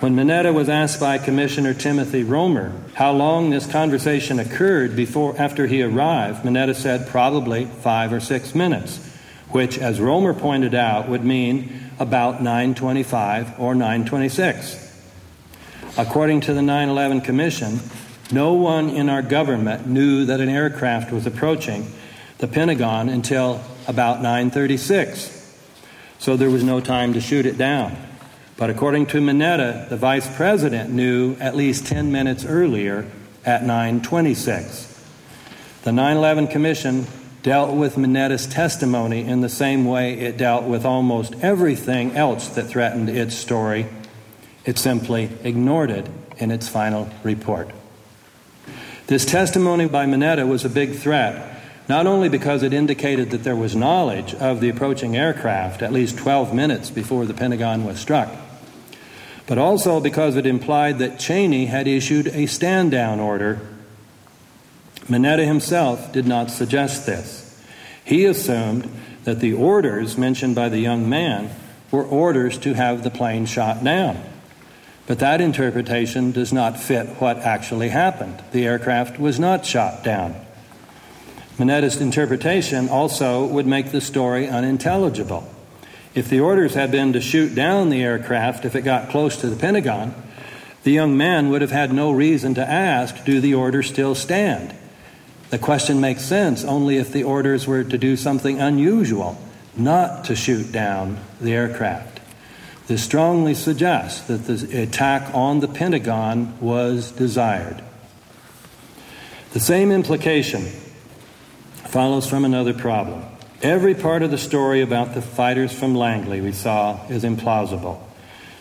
[0.02, 5.68] When Mineta was asked by Commissioner Timothy Roemer how long this conversation occurred before after
[5.68, 8.98] he arrived, Mineta said probably five or six minutes,
[9.52, 14.82] which, as Roemer pointed out, would mean about 925 or 926.
[15.98, 17.80] According to the 9 11 Commission,
[18.32, 21.90] no one in our government knew that an aircraft was approaching
[22.40, 25.32] the Pentagon until about 936.
[26.20, 27.96] So there was no time to shoot it down.
[28.58, 33.06] But according to Mineta, the vice president knew at least 10 minutes earlier
[33.46, 34.94] at 926.
[35.84, 37.06] The 9/11 commission
[37.44, 42.64] dealt with Mineta's testimony in the same way it dealt with almost everything else that
[42.64, 43.86] threatened its story.
[44.66, 47.70] It simply ignored it in its final report.
[49.08, 51.55] This testimony by Mineta was a big threat
[51.88, 56.18] not only because it indicated that there was knowledge of the approaching aircraft at least
[56.18, 58.34] 12 minutes before the Pentagon was struck,
[59.48, 63.60] but also because it implied that Cheney had issued a stand down order.
[65.08, 67.64] Mineta himself did not suggest this.
[68.04, 68.90] He assumed
[69.24, 71.52] that the orders mentioned by the young man
[71.92, 74.24] were orders to have the plane shot down.
[75.08, 78.42] But that interpretation does not fit what actually happened.
[78.52, 80.45] The aircraft was not shot down.
[81.58, 85.50] Mineta's interpretation also would make the story unintelligible.
[86.14, 89.50] If the orders had been to shoot down the aircraft if it got close to
[89.50, 90.14] the Pentagon,
[90.84, 94.76] the young man would have had no reason to ask, Do the orders still stand?
[95.50, 99.38] The question makes sense only if the orders were to do something unusual,
[99.76, 102.20] not to shoot down the aircraft.
[102.88, 107.82] This strongly suggests that the attack on the Pentagon was desired.
[109.54, 110.66] The same implication
[111.88, 113.24] follows from another problem.
[113.62, 118.00] Every part of the story about the fighters from Langley we saw is implausible.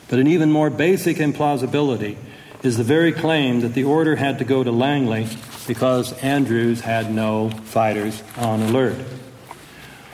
[0.08, 2.16] But an even more basic implausibility
[2.62, 5.28] is the very claim that the order had to go to Langley
[5.66, 8.96] because Andrews had no fighters on alert.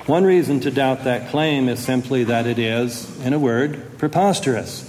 [0.07, 4.87] One reason to doubt that claim is simply that it is, in a word, preposterous.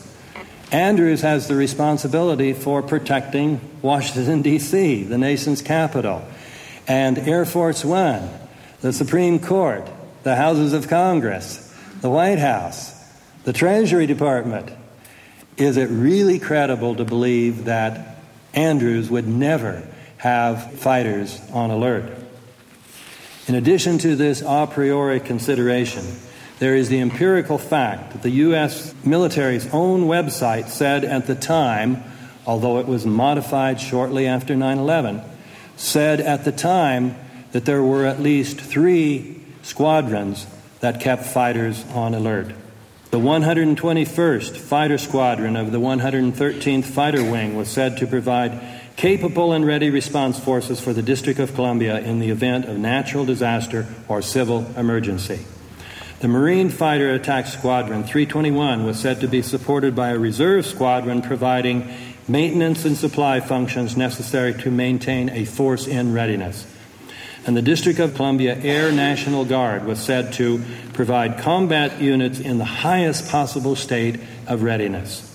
[0.71, 6.25] Andrews has the responsibility for protecting Washington, D.C., the nation's capital
[6.87, 8.29] and Air Force One,
[8.81, 9.87] the Supreme Court,
[10.23, 12.93] the Houses of Congress, the White House,
[13.43, 14.71] the Treasury Department.
[15.57, 18.17] Is it really credible to believe that
[18.53, 22.11] Andrews would never have fighters on alert?
[23.47, 26.05] In addition to this a priori consideration,
[26.59, 28.93] there is the empirical fact that the U.S.
[29.03, 32.03] military's own website said at the time,
[32.45, 35.21] although it was modified shortly after 9 11,
[35.75, 37.15] said at the time
[37.51, 40.47] that there were at least three squadrons
[40.79, 42.53] that kept fighters on alert.
[43.11, 48.61] The 121st Fighter Squadron of the 113th Fighter Wing was said to provide
[48.95, 53.25] capable and ready response forces for the District of Columbia in the event of natural
[53.25, 55.45] disaster or civil emergency.
[56.21, 61.23] The Marine Fighter Attack Squadron 321 was said to be supported by a reserve squadron
[61.23, 61.89] providing
[62.27, 66.65] maintenance and supply functions necessary to maintain a force in readiness.
[67.45, 70.63] And the District of Columbia Air National Guard was said to
[70.93, 75.27] provide combat units in the highest possible state of readiness.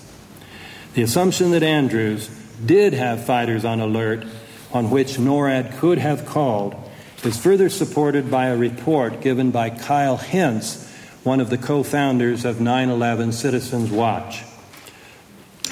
[0.93, 2.29] The assumption that Andrews
[2.65, 4.25] did have fighters on alert
[4.71, 6.75] on which NORAD could have called
[7.23, 10.89] is further supported by a report given by Kyle Hence,
[11.23, 14.43] one of the co founders of 9 11 Citizens Watch.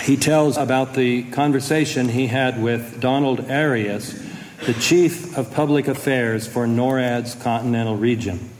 [0.05, 4.13] He tells about the conversation he had with Donald Arias,
[4.67, 8.51] the chief of public affairs for NORAD's continental region.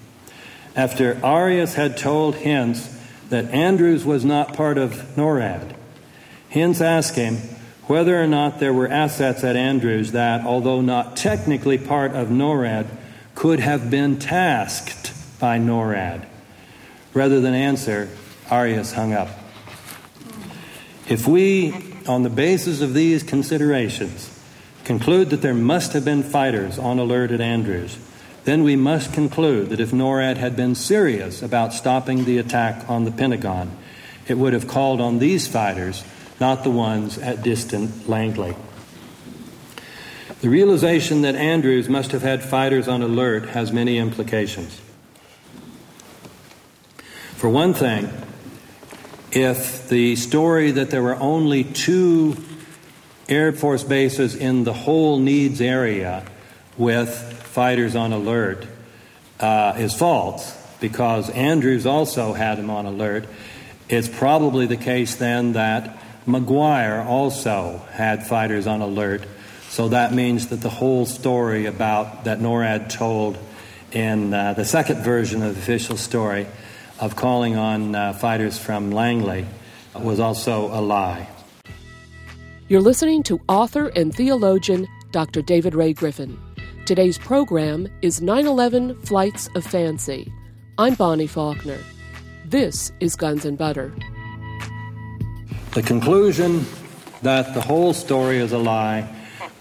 [0.76, 2.90] After Arias had told Hence
[3.30, 5.76] that Andrews was not part of NORAD,
[6.50, 7.36] Hence asked him
[7.84, 12.88] whether or not there were assets at Andrews that, although not technically part of NORAD,
[13.36, 16.26] could have been tasked by NORAD.
[17.14, 18.10] Rather than answer,
[18.50, 19.45] Arias hung up.
[21.08, 21.74] If we,
[22.08, 24.32] on the basis of these considerations,
[24.84, 27.98] conclude that there must have been fighters on alert at Andrews,
[28.44, 33.04] then we must conclude that if NORAD had been serious about stopping the attack on
[33.04, 33.76] the Pentagon,
[34.28, 36.04] it would have called on these fighters,
[36.40, 38.56] not the ones at distant Langley.
[40.42, 44.82] The realization that Andrews must have had fighters on alert has many implications.
[47.36, 48.10] For one thing,
[49.36, 52.38] if the story that there were only two
[53.28, 56.26] Air Force bases in the whole NEADS area
[56.78, 57.10] with
[57.44, 58.66] fighters on alert
[59.42, 63.28] uh, is false, because Andrews also had them on alert,
[63.90, 69.24] it's probably the case then that McGuire also had fighters on alert.
[69.70, 73.38] So that means that the whole story about that NORAD told
[73.92, 76.48] in uh, the second version of the official story
[77.00, 79.46] of calling on uh, fighters from Langley
[79.96, 81.28] was also a lie.
[82.68, 85.42] You're listening to author and theologian Dr.
[85.42, 86.38] David Ray Griffin.
[86.86, 90.32] Today's program is 9 11 Flights of Fancy.
[90.78, 91.80] I'm Bonnie Faulkner.
[92.46, 93.94] This is Guns and Butter.
[95.74, 96.66] The conclusion
[97.22, 99.08] that the whole story is a lie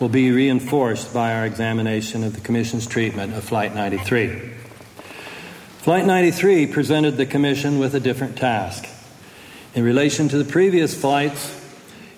[0.01, 4.54] will be reinforced by our examination of the Commission's treatment of Flight 93.
[5.85, 8.89] Flight 93 presented the Commission with a different task.
[9.75, 11.63] In relation to the previous flights,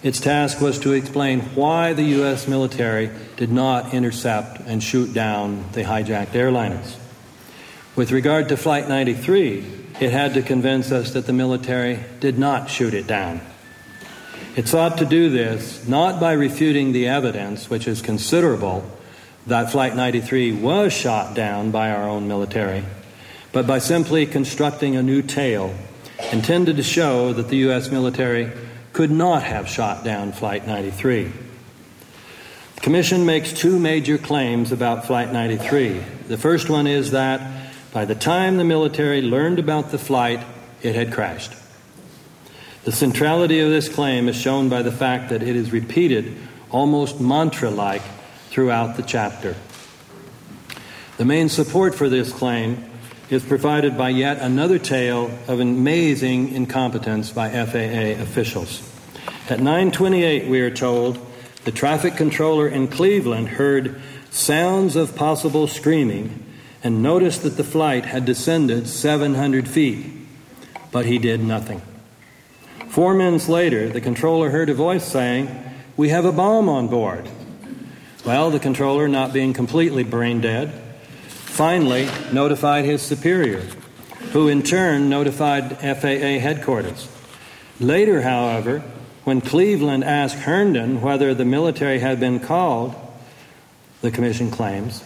[0.04, 2.46] its task was to explain why the U.S.
[2.46, 6.94] military did not intercept and shoot down the hijacked airliners.
[7.96, 9.66] With regard to Flight 93,
[9.98, 13.40] it had to convince us that the military did not shoot it down.
[14.54, 18.88] It sought to do this not by refuting the evidence, which is considerable,
[19.48, 22.84] that Flight 93 was shot down by our own military,
[23.56, 25.74] but by simply constructing a new tale
[26.30, 27.90] intended to show that the U.S.
[27.90, 28.52] military
[28.92, 31.32] could not have shot down Flight 93.
[32.74, 36.02] The Commission makes two major claims about Flight 93.
[36.28, 40.44] The first one is that by the time the military learned about the flight,
[40.82, 41.54] it had crashed.
[42.84, 46.36] The centrality of this claim is shown by the fact that it is repeated
[46.70, 48.02] almost mantra like
[48.50, 49.56] throughout the chapter.
[51.16, 52.90] The main support for this claim
[53.28, 58.82] is provided by yet another tale of amazing incompetence by FAA officials.
[59.48, 61.18] At 9:28 we are told
[61.64, 64.00] the traffic controller in Cleveland heard
[64.30, 66.42] sounds of possible screaming
[66.84, 70.06] and noticed that the flight had descended 700 feet,
[70.92, 71.82] but he did nothing.
[72.88, 75.48] Four minutes later, the controller heard a voice saying,
[75.96, 77.28] "We have a bomb on board."
[78.24, 80.72] Well, the controller, not being completely brain dead,
[81.56, 83.62] finally notified his superior,
[84.32, 87.08] who in turn notified FAA headquarters.
[87.80, 88.80] Later, however,
[89.24, 92.94] when Cleveland asked Herndon whether the military had been called,
[94.02, 95.02] the commission claims,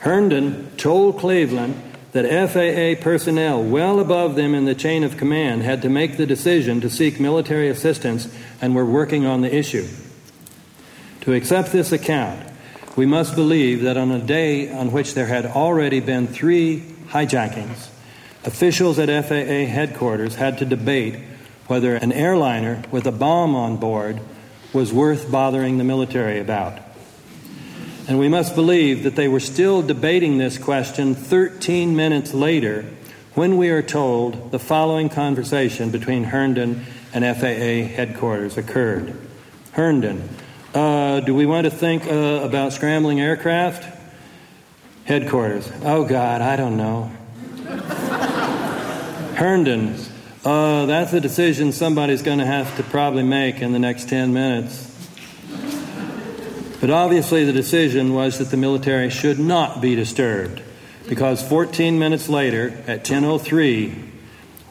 [0.00, 5.80] Herndon told Cleveland that FAA personnel well above them in the chain of command had
[5.80, 8.28] to make the decision to seek military assistance
[8.60, 9.88] and were working on the issue.
[11.22, 12.51] To accept this account,
[12.96, 17.88] we must believe that on a day on which there had already been three hijackings,
[18.44, 21.18] officials at FAA headquarters had to debate
[21.68, 24.20] whether an airliner with a bomb on board
[24.72, 26.78] was worth bothering the military about.
[28.08, 32.84] And we must believe that they were still debating this question 13 minutes later
[33.34, 36.84] when we are told the following conversation between Herndon
[37.14, 39.16] and FAA headquarters occurred.
[39.72, 40.28] Herndon,
[40.74, 44.00] uh, do we want to think uh, about scrambling aircraft?
[45.04, 47.10] Headquarters, oh God, I don't know.
[49.34, 49.96] Herndon,
[50.44, 54.32] uh, that's a decision somebody's going to have to probably make in the next 10
[54.32, 54.88] minutes.
[56.80, 60.62] But obviously, the decision was that the military should not be disturbed
[61.08, 64.11] because 14 minutes later, at 10:03,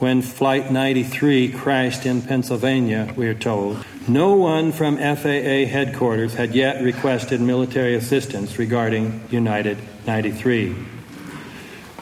[0.01, 6.55] when Flight 93 crashed in Pennsylvania, we are told, no one from FAA headquarters had
[6.55, 9.77] yet requested military assistance regarding United
[10.07, 10.75] 93.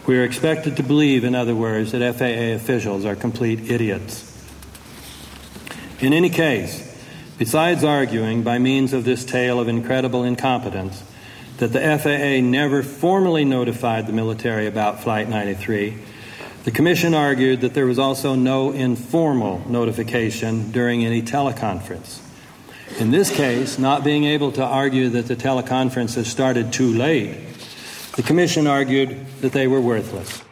[0.08, 4.26] We are expected to believe, in other words, that FAA officials are complete idiots.
[6.00, 6.90] In any case,
[7.40, 11.02] Besides arguing, by means of this tale of incredible incompetence,
[11.60, 15.98] that the FAA never formally notified the military about Flight 93,
[16.64, 22.20] the Commission argued that there was also no informal notification during any teleconference.
[23.00, 27.38] In this case, not being able to argue that the teleconferences started too late,
[28.16, 30.44] the Commission argued that they were worthless.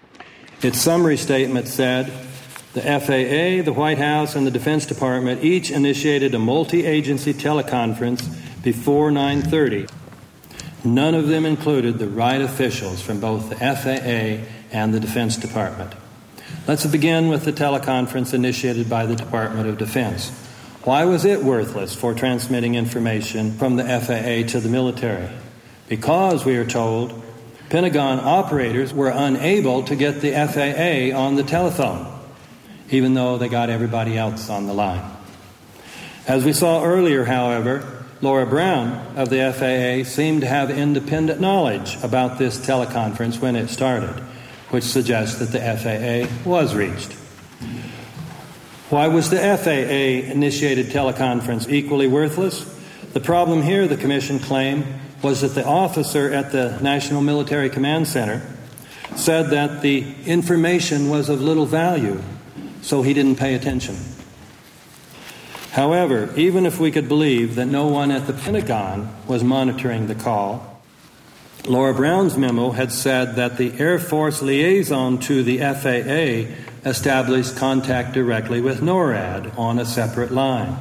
[0.62, 2.05] Its summary statement said
[2.74, 8.24] the FAA, the White House, and the Defense Department each initiated a multi-agency teleconference
[8.64, 9.89] before 9:30.
[10.84, 15.93] None of them included the right officials from both the FAA and the Defense Department.
[16.68, 20.30] Let's begin with the teleconference initiated by the Department of Defense.
[20.84, 25.30] Why was it worthless for transmitting information from the FAA to the military?
[25.89, 27.24] Because, we are told,
[27.70, 32.13] Pentagon operators were unable to get the FAA on the telephone
[32.89, 35.11] even though they got everybody else on the line.
[36.28, 41.97] As we saw earlier, however, Laura Brown of the FAA seemed to have independent knowledge
[42.03, 44.24] about this teleconference when it started,
[44.70, 47.13] which suggests that the FAA was reached.
[48.89, 52.74] Why was the FAA initiated teleconference equally worthless?
[53.13, 54.86] The problem here, the Commission claimed,
[55.22, 58.41] was that the officer at the National Military Command Center
[59.15, 62.22] said that the information was of little value
[62.82, 63.97] so he didn't pay attention.
[65.72, 70.15] However, even if we could believe that no one at the Pentagon was monitoring the
[70.15, 70.76] call,
[71.68, 78.13] Laura Brown's memo had said that the Air Force liaison to the FAA established contact
[78.13, 80.78] directly with NORAD on a separate line.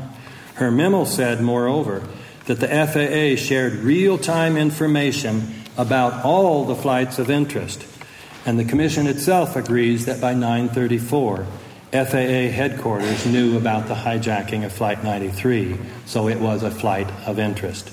[0.55, 2.05] Her memo said, moreover,
[2.45, 7.84] that the FAA shared real time information about all the flights of interest,
[8.45, 11.47] and the Commission itself agrees that by 934,
[11.91, 17.41] FAA headquarters knew about the hijacking of Flight 93, so it was a flight of
[17.41, 17.91] interest.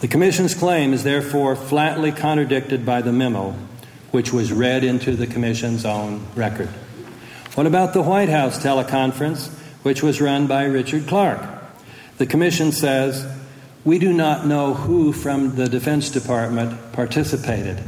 [0.00, 3.56] The Commission's claim is therefore flatly contradicted by the memo,
[4.12, 6.68] which was read into the Commission's own record.
[7.56, 9.48] What about the White House teleconference,
[9.82, 11.42] which was run by Richard Clarke?
[12.18, 13.26] The Commission says,
[13.84, 17.82] We do not know who from the Defense Department participated.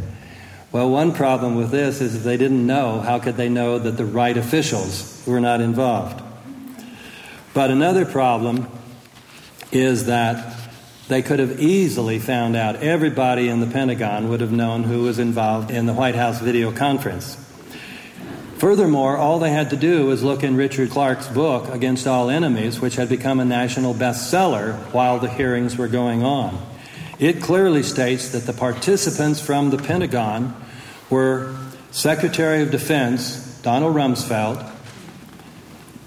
[0.73, 3.93] Well, one problem with this is if they didn't know, how could they know that
[3.93, 6.21] the right officials were not involved?
[7.55, 8.69] But another problem
[9.71, 10.60] is that
[11.11, 12.77] they could have easily found out.
[12.77, 16.71] Everybody in the Pentagon would have known who was involved in the White House video
[16.71, 17.37] conference.
[18.59, 22.81] Furthermore, all they had to do was look in Richard Clarke's book, Against All Enemies,
[22.81, 26.65] which had become a national bestseller while the hearings were going on.
[27.19, 30.55] It clearly states that the participants from the Pentagon
[31.11, 31.57] were
[31.91, 34.65] Secretary of Defense Donald Rumsfeld,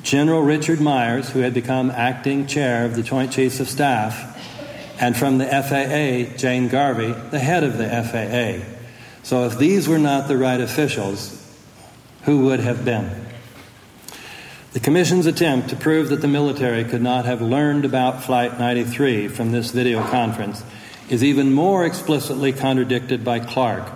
[0.02, 4.33] General Richard Myers, who had become acting chair of the Joint Chiefs of Staff,
[5.04, 8.66] and from the FAA, Jane Garvey, the head of the FAA.
[9.24, 11.46] So if these were not the right officials,
[12.22, 13.12] who would have been?
[14.72, 19.28] The Commission's attempt to prove that the military could not have learned about Flight 93
[19.28, 20.64] from this video conference
[21.10, 23.92] is even more explicitly contradicted by Clarke,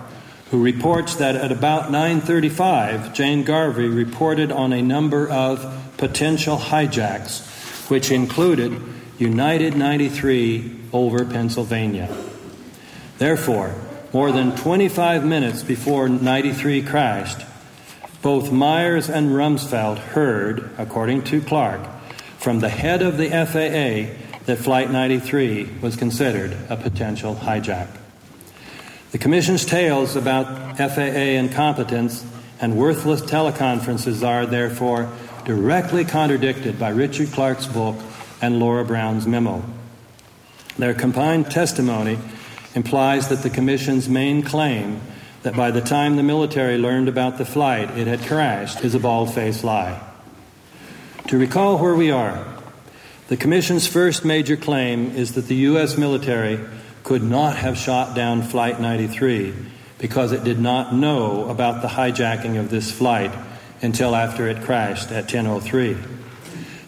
[0.50, 7.88] who reports that at about 9:35, Jane Garvey reported on a number of potential hijacks,
[7.88, 8.78] which included
[9.18, 12.14] United 93 over Pennsylvania.
[13.18, 13.74] Therefore,
[14.12, 17.44] more than 25 minutes before 93 crashed,
[18.22, 21.86] both Myers and Rumsfeld heard, according to Clarke,
[22.38, 24.14] from the head of the FAA
[24.46, 27.88] that Flight 93 was considered a potential hijack.
[29.10, 32.24] The Commission's tales about FAA incompetence
[32.60, 35.12] and worthless teleconferences are, therefore,
[35.44, 37.96] directly contradicted by Richard Clarke's book
[38.40, 39.62] and Laura Brown's memo.
[40.78, 42.18] Their combined testimony
[42.74, 45.00] implies that the Commission's main claim
[45.42, 49.00] that by the time the military learned about the flight it had crashed is a
[49.00, 50.00] bald faced lie.
[51.26, 52.46] To recall where we are,
[53.26, 55.98] the Commission's first major claim is that the U.S.
[55.98, 56.60] military
[57.02, 59.54] could not have shot down Flight 93
[59.98, 63.32] because it did not know about the hijacking of this flight
[63.82, 65.96] until after it crashed at 10:03.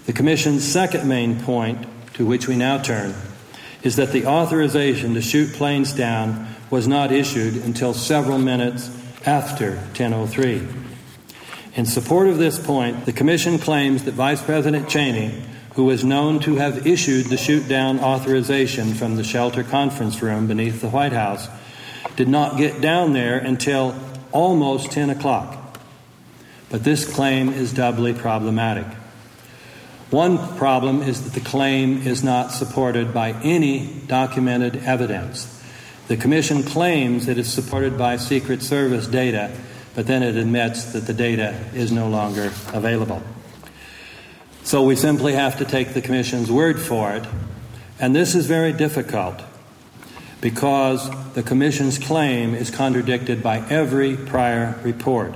[0.07, 3.15] The commission's second main point to which we now turn
[3.83, 8.91] is that the authorization to shoot planes down was not issued until several minutes
[9.27, 10.67] after 10:03.
[11.75, 15.43] In support of this point, the commission claims that Vice President Cheney
[15.75, 20.47] who was known to have issued the shoot down authorization from the shelter conference room
[20.47, 21.49] beneath the White House,
[22.17, 23.95] did not get down there until
[24.33, 25.79] almost 10 o'clock.
[26.69, 28.87] But this claim is doubly problematic.
[30.11, 35.47] One problem is that the claim is not supported by any documented evidence.
[36.09, 39.57] The Commission claims it is supported by Secret Service data,
[39.95, 43.23] but then it admits that the data is no longer available.
[44.65, 47.25] So we simply have to take the Commission's word for it.
[48.01, 49.41] And this is very difficult
[50.41, 55.35] because the Commission's claim is contradicted by every prior report.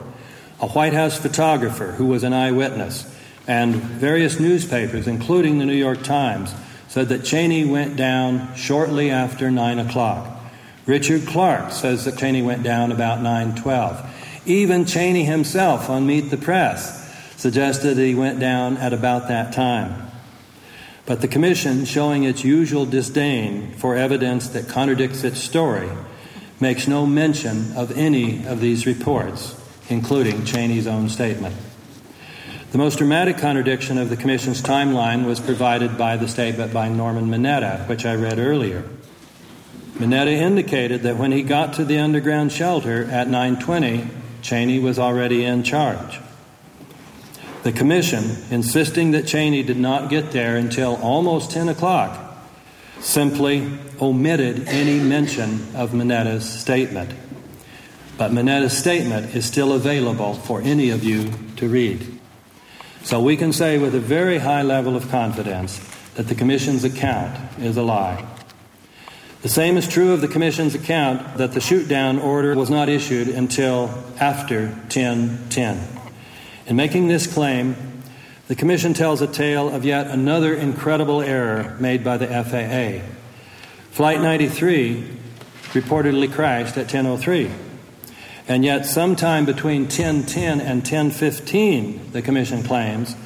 [0.60, 3.13] A White House photographer who was an eyewitness
[3.46, 6.54] and various newspapers, including the New York Times,
[6.88, 10.30] said that Cheney went down shortly after 9 o'clock.
[10.86, 14.04] Richard Clarke says that Cheney went down about 9:12.
[14.46, 19.52] Even Cheney himself on Meet the Press suggested that he went down at about that
[19.52, 19.94] time.
[21.06, 25.88] But the Commission, showing its usual disdain for evidence that contradicts its story,
[26.60, 29.54] makes no mention of any of these reports,
[29.88, 31.56] including Cheney's own statement.
[32.74, 37.26] The most dramatic contradiction of the Commission's timeline was provided by the statement by Norman
[37.26, 38.82] Mineta, which I read earlier.
[39.96, 44.08] Mineta indicated that when he got to the underground shelter at 9:20,
[44.42, 46.18] Cheney was already in charge.
[47.62, 52.18] The commission, insisting that Cheney did not get there until almost 10 o'clock,
[52.98, 53.70] simply
[54.00, 57.10] omitted any mention of Mineta's statement.
[58.18, 62.13] But Mineta's statement is still available for any of you to read.
[63.04, 65.78] So we can say with a very high level of confidence
[66.14, 68.26] that the Commission's account is a lie.
[69.42, 72.88] The same is true of the Commission's account that the shoot down order was not
[72.88, 75.86] issued until after 1010.
[76.66, 77.76] In making this claim,
[78.48, 83.06] the Commission tells a tale of yet another incredible error made by the FAA.
[83.90, 85.04] Flight 93
[85.74, 87.50] reportedly crashed at 10:03.
[88.46, 93.16] And yet sometime between 10:10 and 10:15, the commission claims,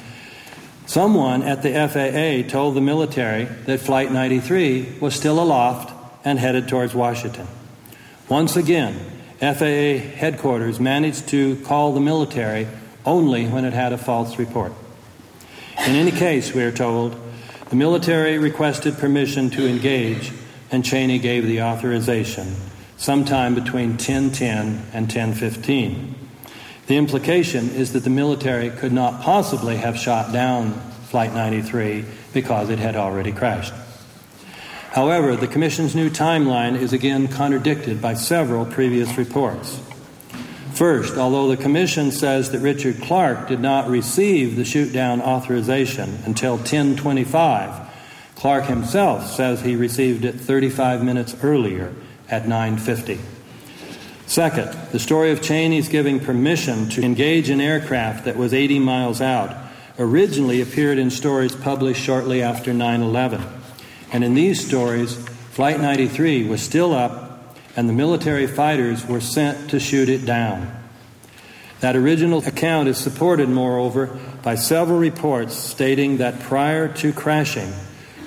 [0.85, 5.93] someone at the FAA told the military that flight 93 was still aloft
[6.23, 7.47] and headed towards Washington.
[8.29, 8.95] Once again,
[9.41, 12.67] FAA headquarters managed to call the military
[13.05, 14.73] only when it had a false report.
[15.85, 17.15] In any case, we are told,
[17.69, 20.31] the military requested permission to engage,
[20.71, 22.55] and Cheney gave the authorization
[22.99, 26.15] sometime between 1010 and 1015.
[26.87, 30.73] The implication is that the military could not possibly have shot down
[31.07, 33.73] Flight 93 because it had already crashed.
[34.91, 39.79] However, the Commission's new timeline is again contradicted by several previous reports.
[40.73, 46.19] First, although the Commission says that Richard Clarke did not receive the shoot down authorization
[46.25, 47.87] until 1025,
[48.35, 51.93] Clarke himself says he received it 35 minutes earlier
[52.29, 53.19] at 950.
[54.25, 59.21] Second, the story of Cheney's giving permission to engage an aircraft that was 80 miles
[59.21, 59.55] out
[59.97, 63.43] originally appeared in stories published shortly after 9 11.
[64.13, 65.15] And in these stories,
[65.51, 70.75] Flight 93 was still up and the military fighters were sent to shoot it down.
[71.81, 74.07] That original account is supported, moreover,
[74.43, 77.71] by several reports stating that prior to crashing,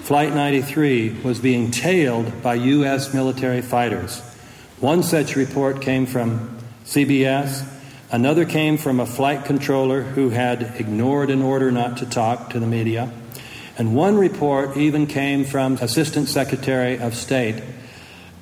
[0.03, 3.15] Flight 93 was being tailed by U.S.
[3.15, 4.21] military fighters.
[4.81, 7.65] One such report came from CBS,
[8.11, 12.59] another came from a flight controller who had ignored an order not to talk to
[12.59, 13.13] the media,
[13.79, 17.63] and one report even came from Assistant Secretary of State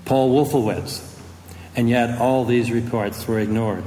[0.06, 1.06] Paul Wolfowitz.
[1.76, 3.84] and yet all these reports were ignored.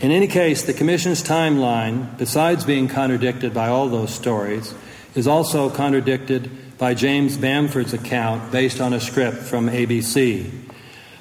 [0.00, 4.74] In any case, the Commission's timeline, besides being contradicted by all those stories,
[5.14, 10.50] is also contradicted by James Bamford's account based on a script from ABC.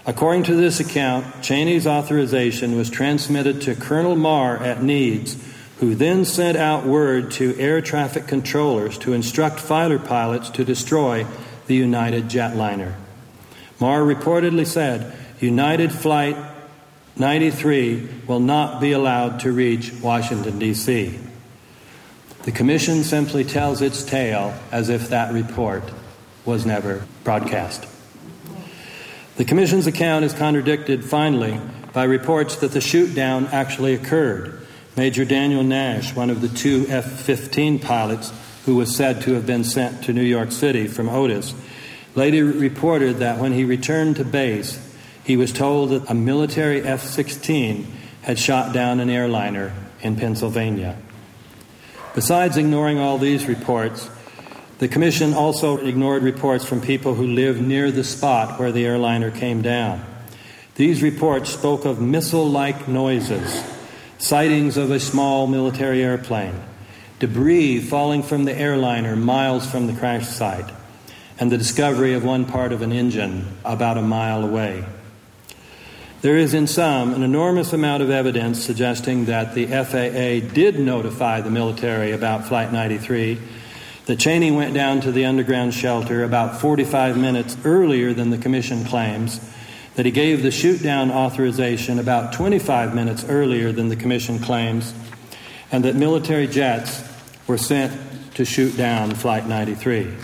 [0.05, 5.37] According to this account, Cheney's authorization was transmitted to Colonel Marr at NEADS,
[5.79, 11.25] who then sent out word to air traffic controllers to instruct fighter pilots to destroy
[11.67, 12.93] the United jetliner.
[13.79, 16.37] Marr reportedly said United Flight
[17.15, 21.19] 93 will not be allowed to reach Washington, D.C.
[22.43, 25.83] The Commission simply tells its tale as if that report
[26.43, 27.87] was never broadcast.
[29.37, 31.59] The Commission's account is contradicted, finally,
[31.93, 34.59] by reports that the shootdown actually occurred.
[34.97, 38.33] Major Daniel Nash, one of the two F 15 pilots
[38.65, 41.53] who was said to have been sent to New York City from Otis,
[42.13, 44.79] later reported that when he returned to base,
[45.23, 47.87] he was told that a military F 16
[48.23, 50.97] had shot down an airliner in Pennsylvania.
[52.15, 54.07] Besides ignoring all these reports,
[54.77, 59.31] the Commission also ignored reports from people who lived near the spot where the airliner
[59.31, 60.05] came down.
[60.75, 63.63] These reports spoke of missile like noises,
[64.19, 66.55] sightings of a small military airplane,
[67.19, 70.71] debris falling from the airliner miles from the crash site,
[71.39, 74.85] and the discovery of one part of an engine about a mile away.
[76.23, 81.41] There is, in sum, an enormous amount of evidence suggesting that the FAA did notify
[81.41, 83.41] the military about Flight 93,
[84.05, 88.85] that Cheney went down to the underground shelter about 45 minutes earlier than the Commission
[88.85, 89.41] claims,
[89.95, 94.93] that he gave the shoot down authorization about 25 minutes earlier than the Commission claims,
[95.73, 97.03] and that military jets
[97.47, 97.91] were sent
[98.35, 100.15] to shoot down Flight 93.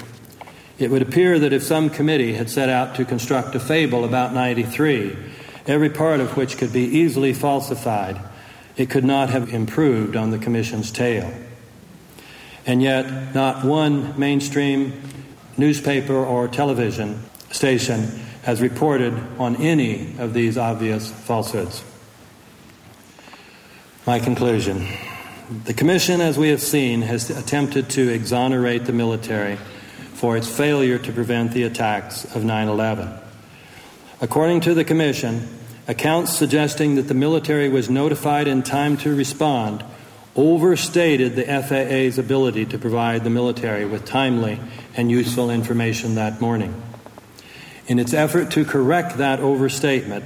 [0.77, 4.33] It would appear that if some committee had set out to construct a fable about
[4.33, 5.28] 93,
[5.69, 8.19] every part of which could be easily falsified,
[8.75, 11.31] it could not have improved on the Commission's tale.
[12.65, 14.93] And yet, not one mainstream
[15.57, 21.83] newspaper or television station has reported on any of these obvious falsehoods.
[24.05, 24.87] My conclusion
[25.65, 29.55] the Commission, as we have seen, has attempted to exonerate the military
[30.13, 33.09] for its failure to prevent the attacks of 9 11.
[34.21, 35.47] According to the Commission,
[35.89, 39.83] accounts suggesting that the military was notified in time to respond
[40.35, 44.59] overstated the FAA's ability to provide the military with timely
[44.95, 46.79] and useful information that morning.
[47.87, 50.23] In its effort to correct that overstatement,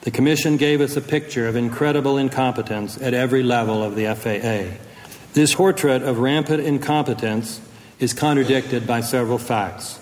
[0.00, 4.74] the Commission gave us a picture of incredible incompetence at every level of the FAA.
[5.34, 7.60] This portrait of rampant incompetence
[7.98, 10.00] is contradicted by several facts.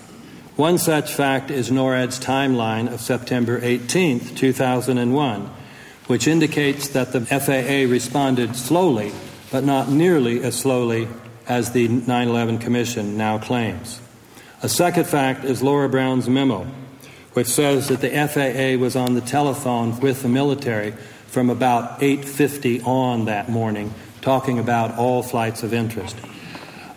[0.59, 5.49] One such fact is NORAD's timeline of September 18, 2001,
[6.07, 9.13] which indicates that the FAA responded slowly,
[9.53, 11.07] but not nearly as slowly
[11.47, 14.01] as the 9 11 Commission now claims.
[14.61, 16.67] A second fact is Laura Brown's memo,
[17.31, 20.91] which says that the FAA was on the telephone with the military
[21.27, 26.17] from about 8:50 on that morning talking about all flights of interest.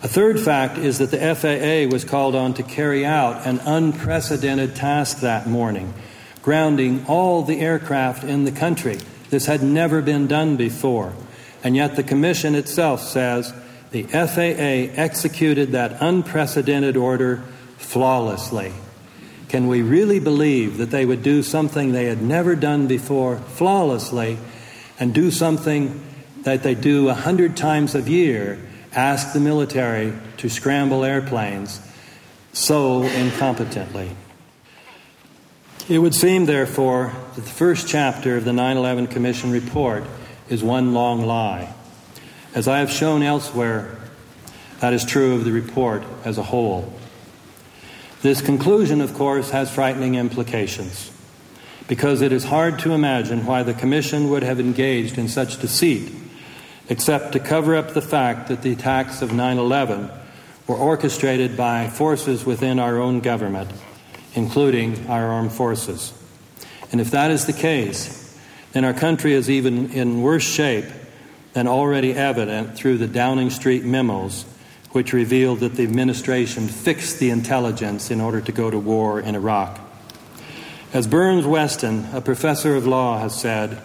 [0.03, 4.74] A third fact is that the FAA was called on to carry out an unprecedented
[4.74, 5.94] task that morning,
[6.42, 8.98] grounding all the aircraft in the country.
[9.30, 11.12] This had never been done before.
[11.62, 13.55] And yet the Commission itself says
[13.92, 17.44] the FAA executed that unprecedented order
[17.78, 18.72] flawlessly.
[19.48, 24.36] Can we really believe that they would do something they had never done before flawlessly
[24.98, 26.03] and do something
[26.40, 28.59] that they do a hundred times a year?
[28.95, 31.80] Ask the military to scramble airplanes
[32.53, 34.11] so incompetently.
[35.88, 40.05] It would seem, therefore, that the first chapter of the 9 11 Commission report
[40.49, 41.72] is one long lie.
[42.55, 43.97] As I have shown elsewhere,
[44.80, 46.93] that is true of the report as a whole.
[48.20, 51.11] This conclusion, of course, has frightening implications
[51.88, 56.12] because it is hard to imagine why the Commission would have engaged in such deceit
[56.89, 60.11] except to cover up the fact that the attacks of 9 11
[60.66, 63.70] were orchestrated by forces within our own government,
[64.35, 66.12] including our armed forces.
[66.91, 68.39] And if that is the case,
[68.72, 70.87] then our country is even in worse shape
[71.53, 74.45] than already evident through the Downing Street memos,
[74.93, 79.35] which revealed that the administration fixed the intelligence in order to go to war in
[79.35, 79.80] Iraq.
[80.93, 83.80] As Burns Weston, a professor of law, has said,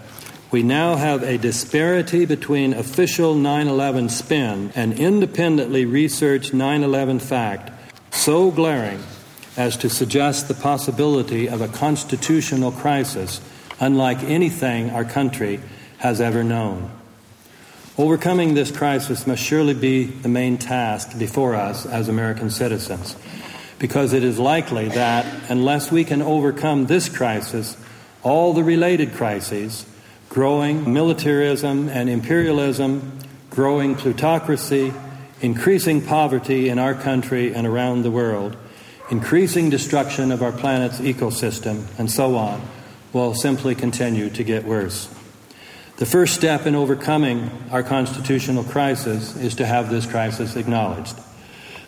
[0.49, 7.19] we now have a disparity between official 9 11 spin and independently researched 9 11
[7.19, 7.71] fact
[8.13, 9.03] so glaring
[9.57, 13.41] as to suggest the possibility of a constitutional crisis
[13.79, 15.59] unlike anything our country
[15.97, 16.91] has ever known.
[17.97, 23.15] Overcoming this crisis must surely be the main task before us as American citizens,
[23.79, 27.75] because it is likely that unless we can overcome this crisis,
[28.21, 29.85] all the related crises
[30.29, 33.19] growing militarism and imperialism,
[33.49, 34.93] growing plutocracy,
[35.41, 38.55] increasing poverty in our country and around the world,
[39.09, 42.61] increasing destruction of our planet's ecosystem, and so on,
[43.13, 45.13] will simply continue to get worse.
[45.97, 51.15] The first step in overcoming our constitutional crisis is to have this crisis acknowledged.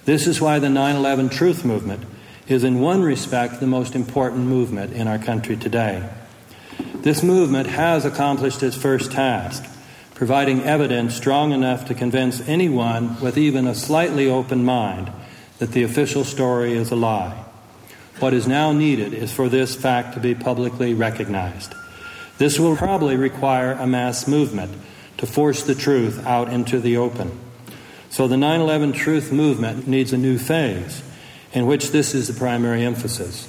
[0.06, 2.04] This is why the 9 11 Truth Movement
[2.48, 6.10] is, in one respect, the most important movement in our country today.
[7.02, 9.66] This movement has accomplished its first task,
[10.16, 15.10] providing evidence strong enough to convince anyone with even a slightly open mind
[15.60, 17.46] that the official story is a lie.
[18.20, 21.74] What is now needed is for this fact to be publicly recognized.
[22.38, 24.76] This will probably require a mass movement
[25.18, 27.32] to force the truth out into the open.
[28.10, 31.02] So the 9 11 truth movement needs a new phase
[31.54, 33.48] in which this is the primary emphasis.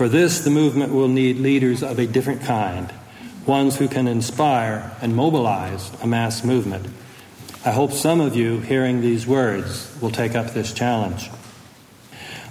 [0.00, 2.90] For this, the movement will need leaders of a different kind,
[3.44, 6.86] ones who can inspire and mobilize a mass movement.
[7.66, 11.28] I hope some of you hearing these words will take up this challenge.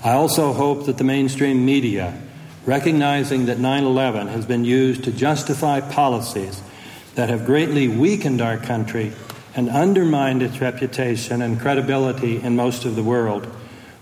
[0.03, 2.21] I also hope that the mainstream media
[2.67, 6.61] recognizing that 9 11 has been used to justify policies
[7.15, 9.11] that have greatly weakened our country
[9.55, 13.51] and undermined its reputation and credibility in most of the world,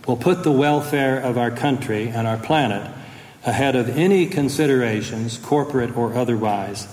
[0.05, 2.91] will put the welfare of our country and our planet
[3.45, 6.87] ahead of any considerations, corporate or otherwise,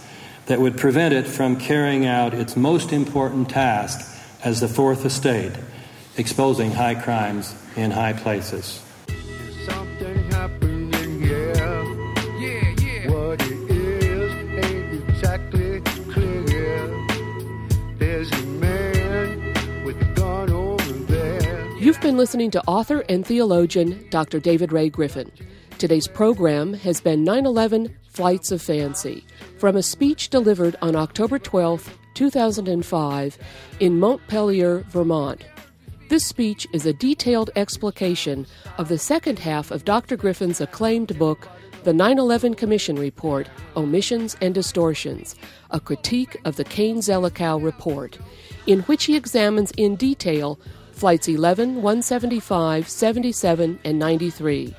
[0.46, 4.10] that would prevent it from carrying out its most important task
[4.44, 5.52] as the fourth estate,
[6.16, 8.82] exposing high crimes in high places.
[9.66, 11.54] Something happening here.
[12.38, 13.10] Yeah, yeah.
[13.10, 14.32] What it is
[14.64, 15.80] ain't exactly
[16.12, 17.06] clear.
[17.96, 21.66] There's a man with a gun over there.
[21.78, 24.40] You've been listening to author and theologian Dr.
[24.40, 25.32] David Ray Griffin.
[25.78, 29.26] Today's program has been 9 11 Flights of Fancy
[29.58, 33.38] from a speech delivered on October 12, 2005,
[33.80, 35.44] in Montpelier, Vermont.
[36.08, 38.46] This speech is a detailed explication
[38.78, 40.16] of the second half of Dr.
[40.16, 41.48] Griffin's acclaimed book,
[41.82, 45.34] The 9 11 Commission Report Omissions and Distortions,
[45.70, 48.16] a critique of the Kean Zelikow Report,
[48.68, 50.58] in which he examines in detail
[50.92, 54.76] Flights 11, 175, 77, and 93.